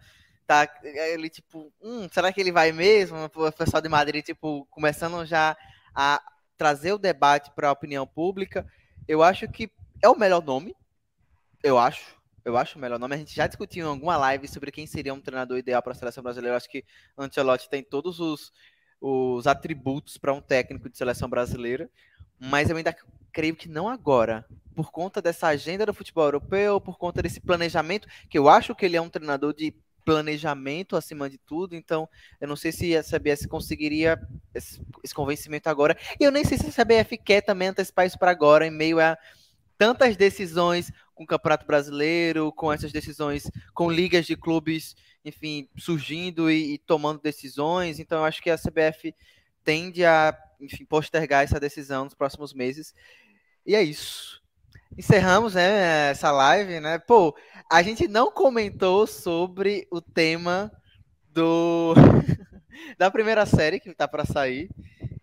[0.51, 3.17] tá ele tipo, hum, será que ele vai mesmo?
[3.23, 5.55] O pessoal de Madrid tipo começando já
[5.95, 6.21] a
[6.57, 8.65] trazer o debate para a opinião pública.
[9.07, 9.71] Eu acho que
[10.01, 10.75] é o melhor nome.
[11.63, 12.19] Eu acho.
[12.43, 13.15] Eu acho o melhor nome.
[13.15, 15.95] A gente já discutiu em alguma live sobre quem seria um treinador ideal para a
[15.95, 16.53] seleção brasileira.
[16.53, 16.83] Eu acho que
[17.17, 18.51] Ancelotti tem todos os,
[18.99, 21.89] os atributos para um técnico de seleção brasileira.
[22.39, 22.95] Mas eu ainda
[23.31, 24.45] creio que não agora,
[24.75, 28.85] por conta dessa agenda do futebol europeu, por conta desse planejamento, que eu acho que
[28.85, 29.73] ele é um treinador de
[30.03, 32.07] planejamento acima de tudo, então
[32.39, 34.19] eu não sei se a CBS conseguiria
[34.53, 35.97] esse, esse convencimento agora.
[36.19, 38.99] E eu nem sei se a CBF quer também antecipar isso para agora, em meio
[38.99, 39.17] a
[39.77, 46.49] tantas decisões com o Campeonato Brasileiro, com essas decisões, com ligas de clubes, enfim, surgindo
[46.49, 47.99] e, e tomando decisões.
[47.99, 49.15] Então eu acho que a CBF
[49.63, 52.93] tende a, enfim, postergar essa decisão nos próximos meses.
[53.65, 54.40] E é isso
[54.97, 56.99] encerramos né, essa live, né?
[56.99, 57.35] Pô,
[57.69, 60.71] a gente não comentou sobre o tema
[61.29, 61.93] do
[62.97, 64.69] da primeira série que tá para sair.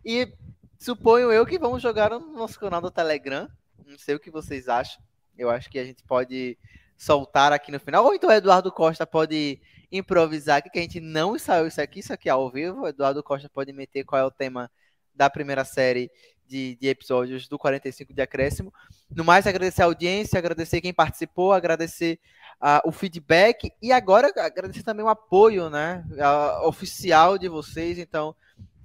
[0.05, 0.32] E
[0.78, 3.48] suponho eu que vamos jogar no nosso canal do Telegram.
[3.86, 5.02] Não sei o que vocês acham.
[5.36, 6.59] Eu acho que a gente pode
[6.97, 8.05] soltar aqui no final.
[8.05, 9.60] Ou então o Eduardo Costa pode
[9.90, 12.82] improvisar aqui, que a gente não ensaiou isso aqui, isso aqui é ao vivo.
[12.82, 14.70] O Eduardo Costa pode meter qual é o tema
[15.14, 16.10] da primeira série
[16.48, 18.72] de, de, episódios do 45 de acréscimo.
[19.14, 22.18] No mais, agradecer a audiência, agradecer quem participou, agradecer
[22.60, 27.98] uh, o feedback e agora agradecer também o apoio né, uh, oficial de vocês.
[27.98, 28.34] Então,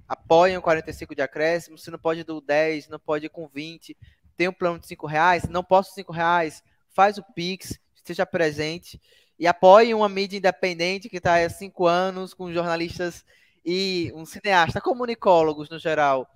[0.06, 1.78] apoiem o 45 de acréscimo.
[1.78, 3.96] Se não pode do 10, não pode com 20,
[4.36, 9.00] tem um plano de 5 reais, não posso 5 reais, faz o Pix, esteja presente
[9.38, 13.24] e apoie uma mídia independente que está há 5 anos com jornalistas
[13.64, 16.28] e um cineasta, comunicólogos no geral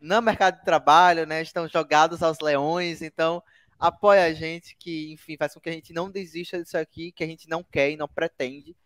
[0.00, 1.42] no mercado de trabalho, né?
[1.42, 3.42] Estão jogados aos leões, então
[3.78, 7.24] apoia a gente, que enfim faz com que a gente não desista disso aqui, que
[7.24, 8.76] a gente não quer e não pretende.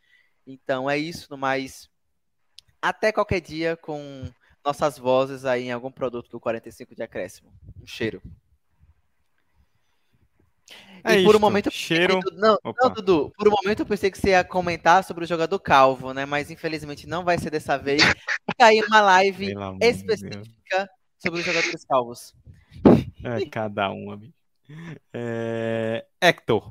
[0.46, 1.88] Então é isso, no mais.
[2.80, 4.24] Até qualquer dia com
[4.64, 7.52] nossas vozes aí em algum produto do 45 de acréscimo.
[7.82, 8.22] Um cheiro.
[11.02, 11.70] É e por um momento.
[11.70, 12.18] cheiro.
[12.32, 15.58] Não, não, Dudu, por um momento eu pensei que você ia comentar sobre o jogador
[15.58, 16.24] calvo, né?
[16.24, 18.02] Mas infelizmente não vai ser dessa vez.
[18.02, 18.16] Fica
[18.66, 20.88] aí uma live específica
[21.24, 22.34] sobre os jogadores calvos.
[23.24, 24.34] É, cada um, amigo.
[25.12, 26.04] É...
[26.20, 26.70] Hector,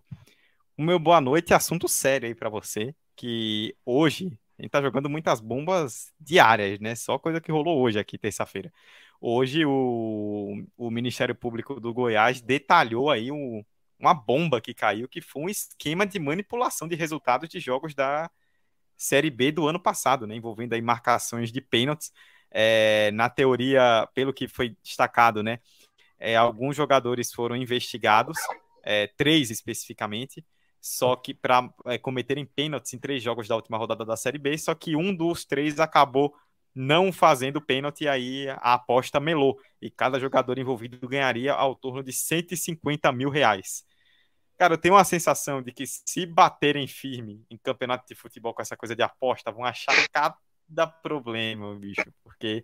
[0.77, 4.81] o meu boa noite é assunto sério aí pra você, que hoje a gente tá
[4.81, 6.93] jogando muitas bombas diárias, né?
[6.95, 8.71] Só coisa que rolou hoje aqui, terça-feira.
[9.19, 13.63] Hoje o, o Ministério Público do Goiás detalhou aí um-
[13.99, 18.29] uma bomba que caiu, que foi um esquema de manipulação de resultados de jogos da
[18.97, 20.35] Série B do ano passado, né?
[20.35, 22.11] Envolvendo aí marcações de pênaltis.
[22.55, 25.59] É, na teoria, pelo que foi destacado, né?
[26.23, 28.37] é, alguns jogadores foram investigados,
[28.81, 30.43] é, três especificamente,
[30.79, 31.69] só que para
[32.01, 35.43] cometerem pênaltis em três jogos da última rodada da Série B, só que um dos
[35.43, 36.33] três acabou
[36.73, 39.59] não fazendo pênalti aí a aposta melou.
[39.81, 43.85] E cada jogador envolvido ganharia ao torno de 150 mil reais.
[44.57, 48.61] Cara, eu tenho uma sensação de que se baterem firme em campeonato de futebol com
[48.61, 49.93] essa coisa de aposta, vão achar
[50.73, 52.63] cada problema, bicho, porque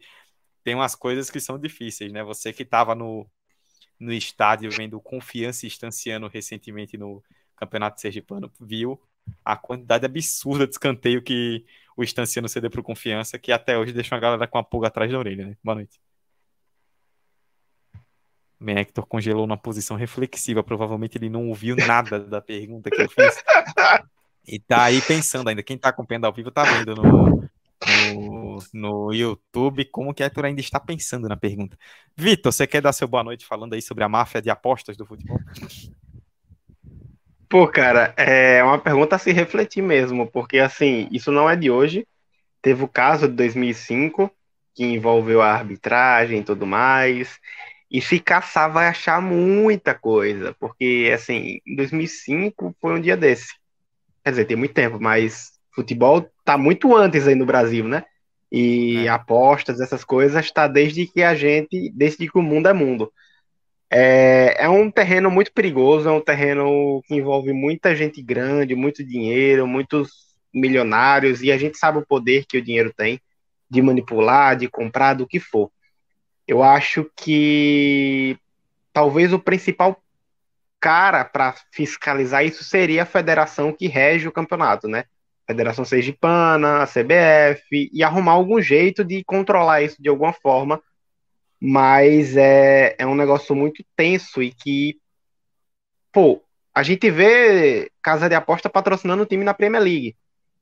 [0.64, 2.23] tem umas coisas que são difíceis, né?
[2.23, 3.30] Você que estava no,
[3.99, 7.23] no estádio vendo Confiança Estanciano recentemente no
[7.56, 8.99] Campeonato Sergipano, viu
[9.45, 11.65] a quantidade absurda de escanteio que
[11.95, 14.88] o Estanciano cedeu para o Confiança, que até hoje deixa uma galera com a pulga
[14.88, 15.57] atrás da orelha, né?
[15.64, 15.99] Boa noite.
[18.61, 23.10] Bem, Hector congelou numa posição reflexiva, provavelmente ele não ouviu nada da pergunta que eu
[23.10, 23.41] fiz.
[24.45, 27.49] E tá aí pensando ainda, quem tá acompanhando ao vivo tá vendo no,
[28.73, 31.77] no, YouTube como que Hector ainda está pensando na pergunta.
[32.15, 35.06] Vitor, você quer dar seu boa noite falando aí sobre a máfia de apostas do
[35.06, 35.40] futebol?
[37.49, 41.72] Pô, cara, é uma pergunta a se refletir mesmo, porque assim, isso não é de
[41.72, 42.07] hoje.
[42.61, 44.31] Teve o caso de 2005,
[44.76, 47.40] que envolveu a arbitragem e tudo mais.
[47.90, 53.56] E se caçar, vai achar muita coisa, porque assim, em 2005 foi um dia desse.
[54.23, 58.04] Quer dizer, tem muito tempo, mas futebol tá muito antes aí no Brasil, né?
[58.52, 59.10] E É.
[59.10, 63.12] apostas, essas coisas, tá desde que a gente, desde que o mundo é mundo.
[63.92, 69.04] É, é um terreno muito perigoso, é um terreno que envolve muita gente grande, muito
[69.04, 70.10] dinheiro, muitos
[70.54, 73.20] milionários, e a gente sabe o poder que o dinheiro tem
[73.70, 75.72] de manipular, de comprar, do que for.
[76.48, 78.38] Eu acho que
[78.92, 80.02] talvez o principal
[80.80, 85.06] cara para fiscalizar isso seria a federação que rege o campeonato, né?
[85.50, 90.80] Federação Sergipana, a CBF, e arrumar algum jeito de controlar isso de alguma forma,
[91.60, 95.00] mas é, é um negócio muito tenso e que,
[96.12, 96.40] pô,
[96.72, 100.16] a gente vê casa de aposta patrocinando o time na Premier League.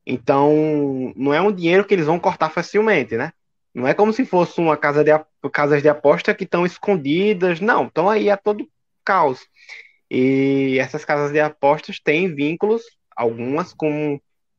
[0.05, 3.34] Então, não é um dinheiro que eles vão cortar facilmente, né?
[3.76, 5.11] Não é como se fosse uma casa de,
[5.51, 7.59] casas de aposta que estão escondidas.
[7.59, 8.69] Não, estão aí a todo
[9.03, 9.45] caos.
[10.09, 12.84] E essas casas de apostas têm vínculos,
[13.14, 14.18] algumas com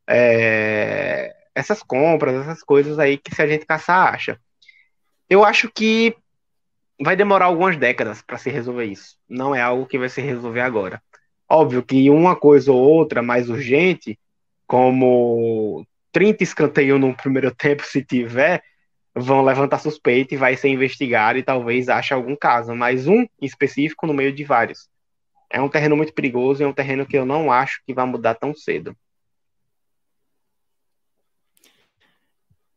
[0.08, 4.40] é, essas compras, essas coisas aí que se a gente caçar, acha.
[5.28, 6.16] Eu acho que
[7.00, 9.16] vai demorar algumas décadas para se resolver isso.
[9.28, 11.02] Não é algo que vai se resolver agora.
[11.48, 14.18] Óbvio que uma coisa ou outra mais urgente,
[14.66, 18.62] como 30 escanteios no primeiro tempo, se tiver,
[19.14, 24.06] vão levantar suspeita e vai ser investigado e talvez ache algum caso, mas um específico
[24.06, 24.88] no meio de vários.
[25.50, 28.06] É um terreno muito perigoso e é um terreno que eu não acho que vai
[28.06, 28.94] mudar tão cedo.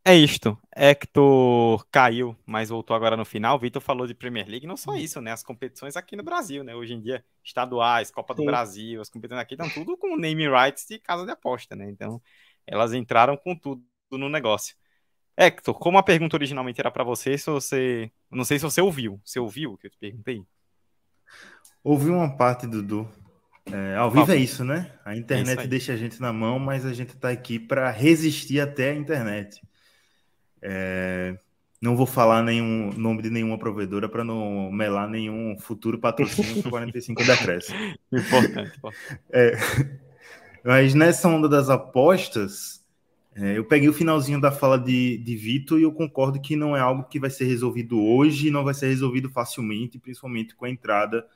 [0.04, 0.58] É isto.
[0.74, 3.58] Hector caiu, mas voltou agora no final.
[3.58, 5.30] Vitor falou de Premier League, não só isso, né?
[5.30, 6.74] As competições aqui no Brasil, né?
[6.74, 8.46] Hoje em dia, estaduais, Copa do Sim.
[8.46, 11.88] Brasil, as competições aqui estão tudo com naming rights de casa de aposta, né?
[11.88, 12.20] Então,
[12.66, 14.74] elas entraram com tudo no negócio.
[15.36, 18.12] Hector, como a pergunta originalmente era para você, se você.
[18.30, 19.20] Não sei se você ouviu.
[19.24, 20.44] Você ouviu o que eu te perguntei?
[21.84, 23.08] Ouvi uma parte, Dudu.
[23.66, 24.92] É, ao vivo é isso, né?
[25.04, 25.68] A É internet aí.
[25.68, 29.60] deixa a gente na mão, mas a gente está aqui para resistir até a internet.
[30.62, 31.36] É,
[31.80, 36.70] não vou falar nenhum nome de nenhuma provedora para não melar nenhum futuro patrocínio com
[36.70, 37.78] 45 decréscimo.
[38.12, 38.76] Importante.
[38.78, 39.20] importante.
[39.30, 39.56] É,
[40.64, 42.84] mas nessa onda das apostas,
[43.34, 46.76] é, eu peguei o finalzinho da fala de, de Vitor e eu concordo que não
[46.76, 50.70] é algo que vai ser resolvido hoje, não vai ser resolvido facilmente, principalmente com a
[50.70, 51.26] entrada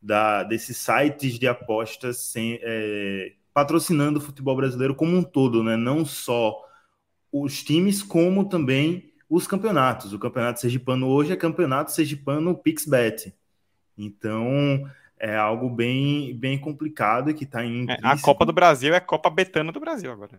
[0.00, 5.76] da, desses sites de apostas sem, é, patrocinando o futebol brasileiro como um todo, né?
[5.76, 6.65] não só
[7.42, 10.12] os times, como também os campeonatos.
[10.12, 13.34] O campeonato sergipano hoje é campeonato sergipano PixBet.
[13.96, 14.88] Então,
[15.18, 19.30] é algo bem, bem complicado que está em É, a Copa do Brasil é Copa
[19.30, 20.38] Betana do Brasil agora.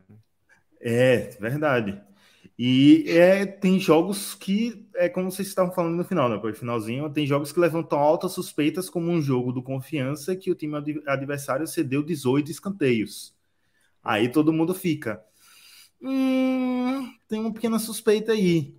[0.80, 2.00] É, verdade.
[2.58, 6.38] E é, tem jogos que, é como vocês estavam falando no final, né?
[6.38, 10.56] Por finalzinho, tem jogos que levantam altas suspeitas, como um jogo do confiança que o
[10.56, 10.76] time
[11.06, 13.36] adversário cedeu 18 escanteios.
[14.04, 15.24] Aí todo mundo fica.
[16.02, 18.76] Hum, tem uma pequena suspeita aí.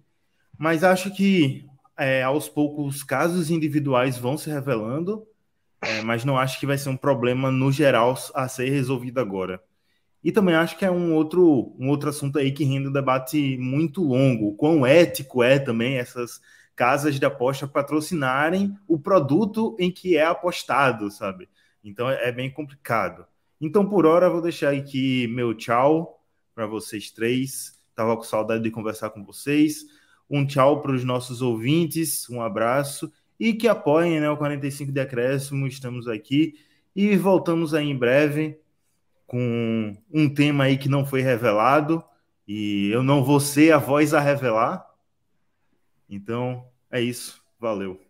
[0.58, 1.66] Mas acho que
[1.98, 5.26] é, aos poucos casos individuais vão se revelando,
[5.82, 9.62] é, mas não acho que vai ser um problema no geral a ser resolvido agora.
[10.24, 13.58] E também acho que é um outro, um outro assunto aí que rende um debate
[13.58, 14.56] muito longo.
[14.56, 16.40] Quão ético é também essas
[16.76, 21.48] casas de aposta patrocinarem o produto em que é apostado, sabe?
[21.84, 23.26] Então é, é bem complicado.
[23.60, 26.17] Então, por hora, vou deixar aqui meu tchau
[26.58, 27.78] para vocês três.
[27.94, 29.84] Tava com saudade de conversar com vocês.
[30.28, 34.98] Um tchau para os nossos ouvintes, um abraço e que apoiem né, o 45 de
[34.98, 35.68] acréscimo.
[35.68, 36.58] Estamos aqui
[36.96, 38.58] e voltamos aí em breve
[39.24, 42.02] com um tema aí que não foi revelado
[42.46, 44.84] e eu não vou ser a voz a revelar.
[46.10, 47.40] Então, é isso.
[47.60, 48.00] Valeu.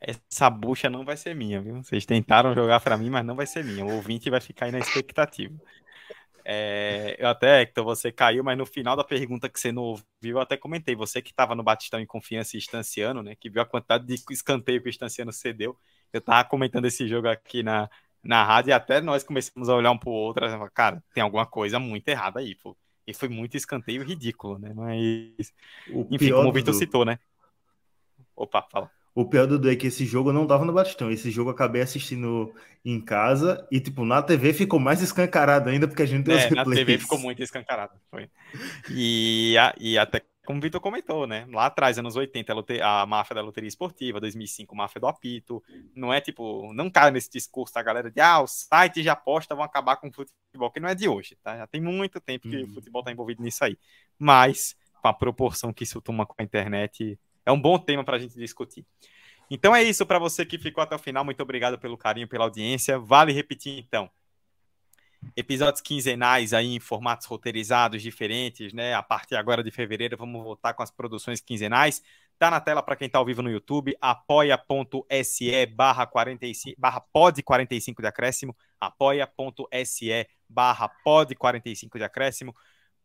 [0.00, 1.82] Essa bucha não vai ser minha, viu?
[1.82, 3.84] Vocês tentaram jogar para mim, mas não vai ser minha.
[3.84, 5.54] O ouvinte vai ficar aí na expectativa.
[6.48, 10.06] É, eu até, Hector, você caiu, mas no final da pergunta que você não ouviu,
[10.22, 10.94] eu até comentei.
[10.94, 13.34] Você que estava no Batistão em confiança e Estanciano, né?
[13.34, 15.76] Que viu a quantidade de escanteio que o Estanciano cedeu.
[16.12, 17.90] Eu tava comentando esse jogo aqui na,
[18.22, 21.80] na rádio e até nós começamos a olhar um pro outro, cara, tem alguma coisa
[21.80, 22.76] muito errada aí, pô.
[23.04, 24.72] E foi muito escanteio ridículo, né?
[24.72, 25.52] Mas,
[25.90, 26.78] o enfim, como o Vitor do...
[26.78, 27.18] citou, né?
[28.36, 28.88] Opa, fala.
[29.16, 31.10] O pior do é que esse jogo não dava no Batistão.
[31.10, 32.52] Esse jogo eu acabei assistindo
[32.84, 36.50] em casa e, tipo, na TV ficou mais escancarado ainda porque a gente tem é,
[36.50, 38.28] Na TV ficou muito escancarado, foi.
[38.90, 41.46] E, e até como o Vitor comentou, né?
[41.50, 42.52] Lá atrás, anos 80,
[42.82, 45.64] a, a máfia da loteria esportiva, 2005, máfia do apito.
[45.94, 49.54] Não é tipo, não cai nesse discurso da galera de ah, os sites de aposta
[49.54, 51.56] vão acabar com o futebol, que não é de hoje, tá?
[51.56, 52.64] Já tem muito tempo que uhum.
[52.64, 53.78] o futebol tá envolvido nisso aí.
[54.18, 58.16] Mas, com a proporção que isso toma com a internet, é um bom tema para
[58.16, 58.84] a gente discutir.
[59.50, 61.24] Então é isso para você que ficou até o final.
[61.24, 62.98] Muito obrigado pelo carinho, pela audiência.
[62.98, 64.10] Vale repetir então
[65.34, 68.94] episódios quinzenais aí em formatos roteirizados diferentes, né?
[68.94, 72.02] A partir agora de fevereiro vamos voltar com as produções quinzenais.
[72.38, 77.42] Tá na tela para quem está ao vivo no YouTube, apoia.se barra, 45, barra pod
[77.42, 82.54] 45 de acréscimo, apoia.se barra pod 45 de acréscimo,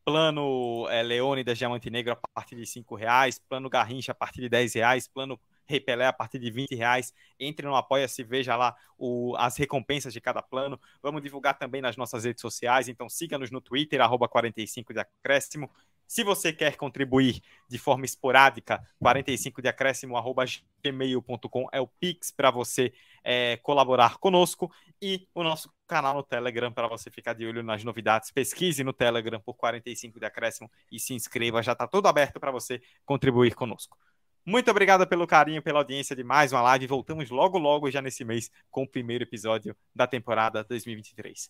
[0.03, 4.49] plano é, Leônidas Diamante Negro a partir de cinco reais, plano Garrincha a partir de
[4.49, 5.39] 10 reais, plano
[5.71, 7.13] Repelé a partir de 20 reais.
[7.39, 10.79] Entre no Apoia-se, veja lá o, as recompensas de cada plano.
[11.01, 15.71] Vamos divulgar também nas nossas redes sociais, então siga-nos no Twitter, arroba 45 de acréscimo.
[16.11, 20.43] Se você quer contribuir de forma esporádica, 45 de acréscimo, arroba
[20.83, 22.91] gmail.com é o Pix para você
[23.23, 24.69] é, colaborar conosco
[25.01, 28.29] e o nosso canal no Telegram para você ficar de olho nas novidades.
[28.29, 32.51] Pesquise no Telegram por 45 de acréscimo e se inscreva, já está tudo aberto para
[32.51, 33.97] você contribuir conosco.
[34.45, 36.87] Muito obrigado pelo carinho, pela audiência de mais uma live.
[36.87, 41.49] Voltamos logo, logo, já nesse mês, com o primeiro episódio da temporada 2023.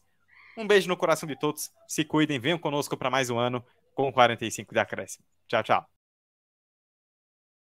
[0.55, 1.71] Um beijo no coração de todos.
[1.87, 5.25] Se cuidem, venham conosco para mais um ano com 45 de acréscimo.
[5.47, 6.00] Tchau, tchau.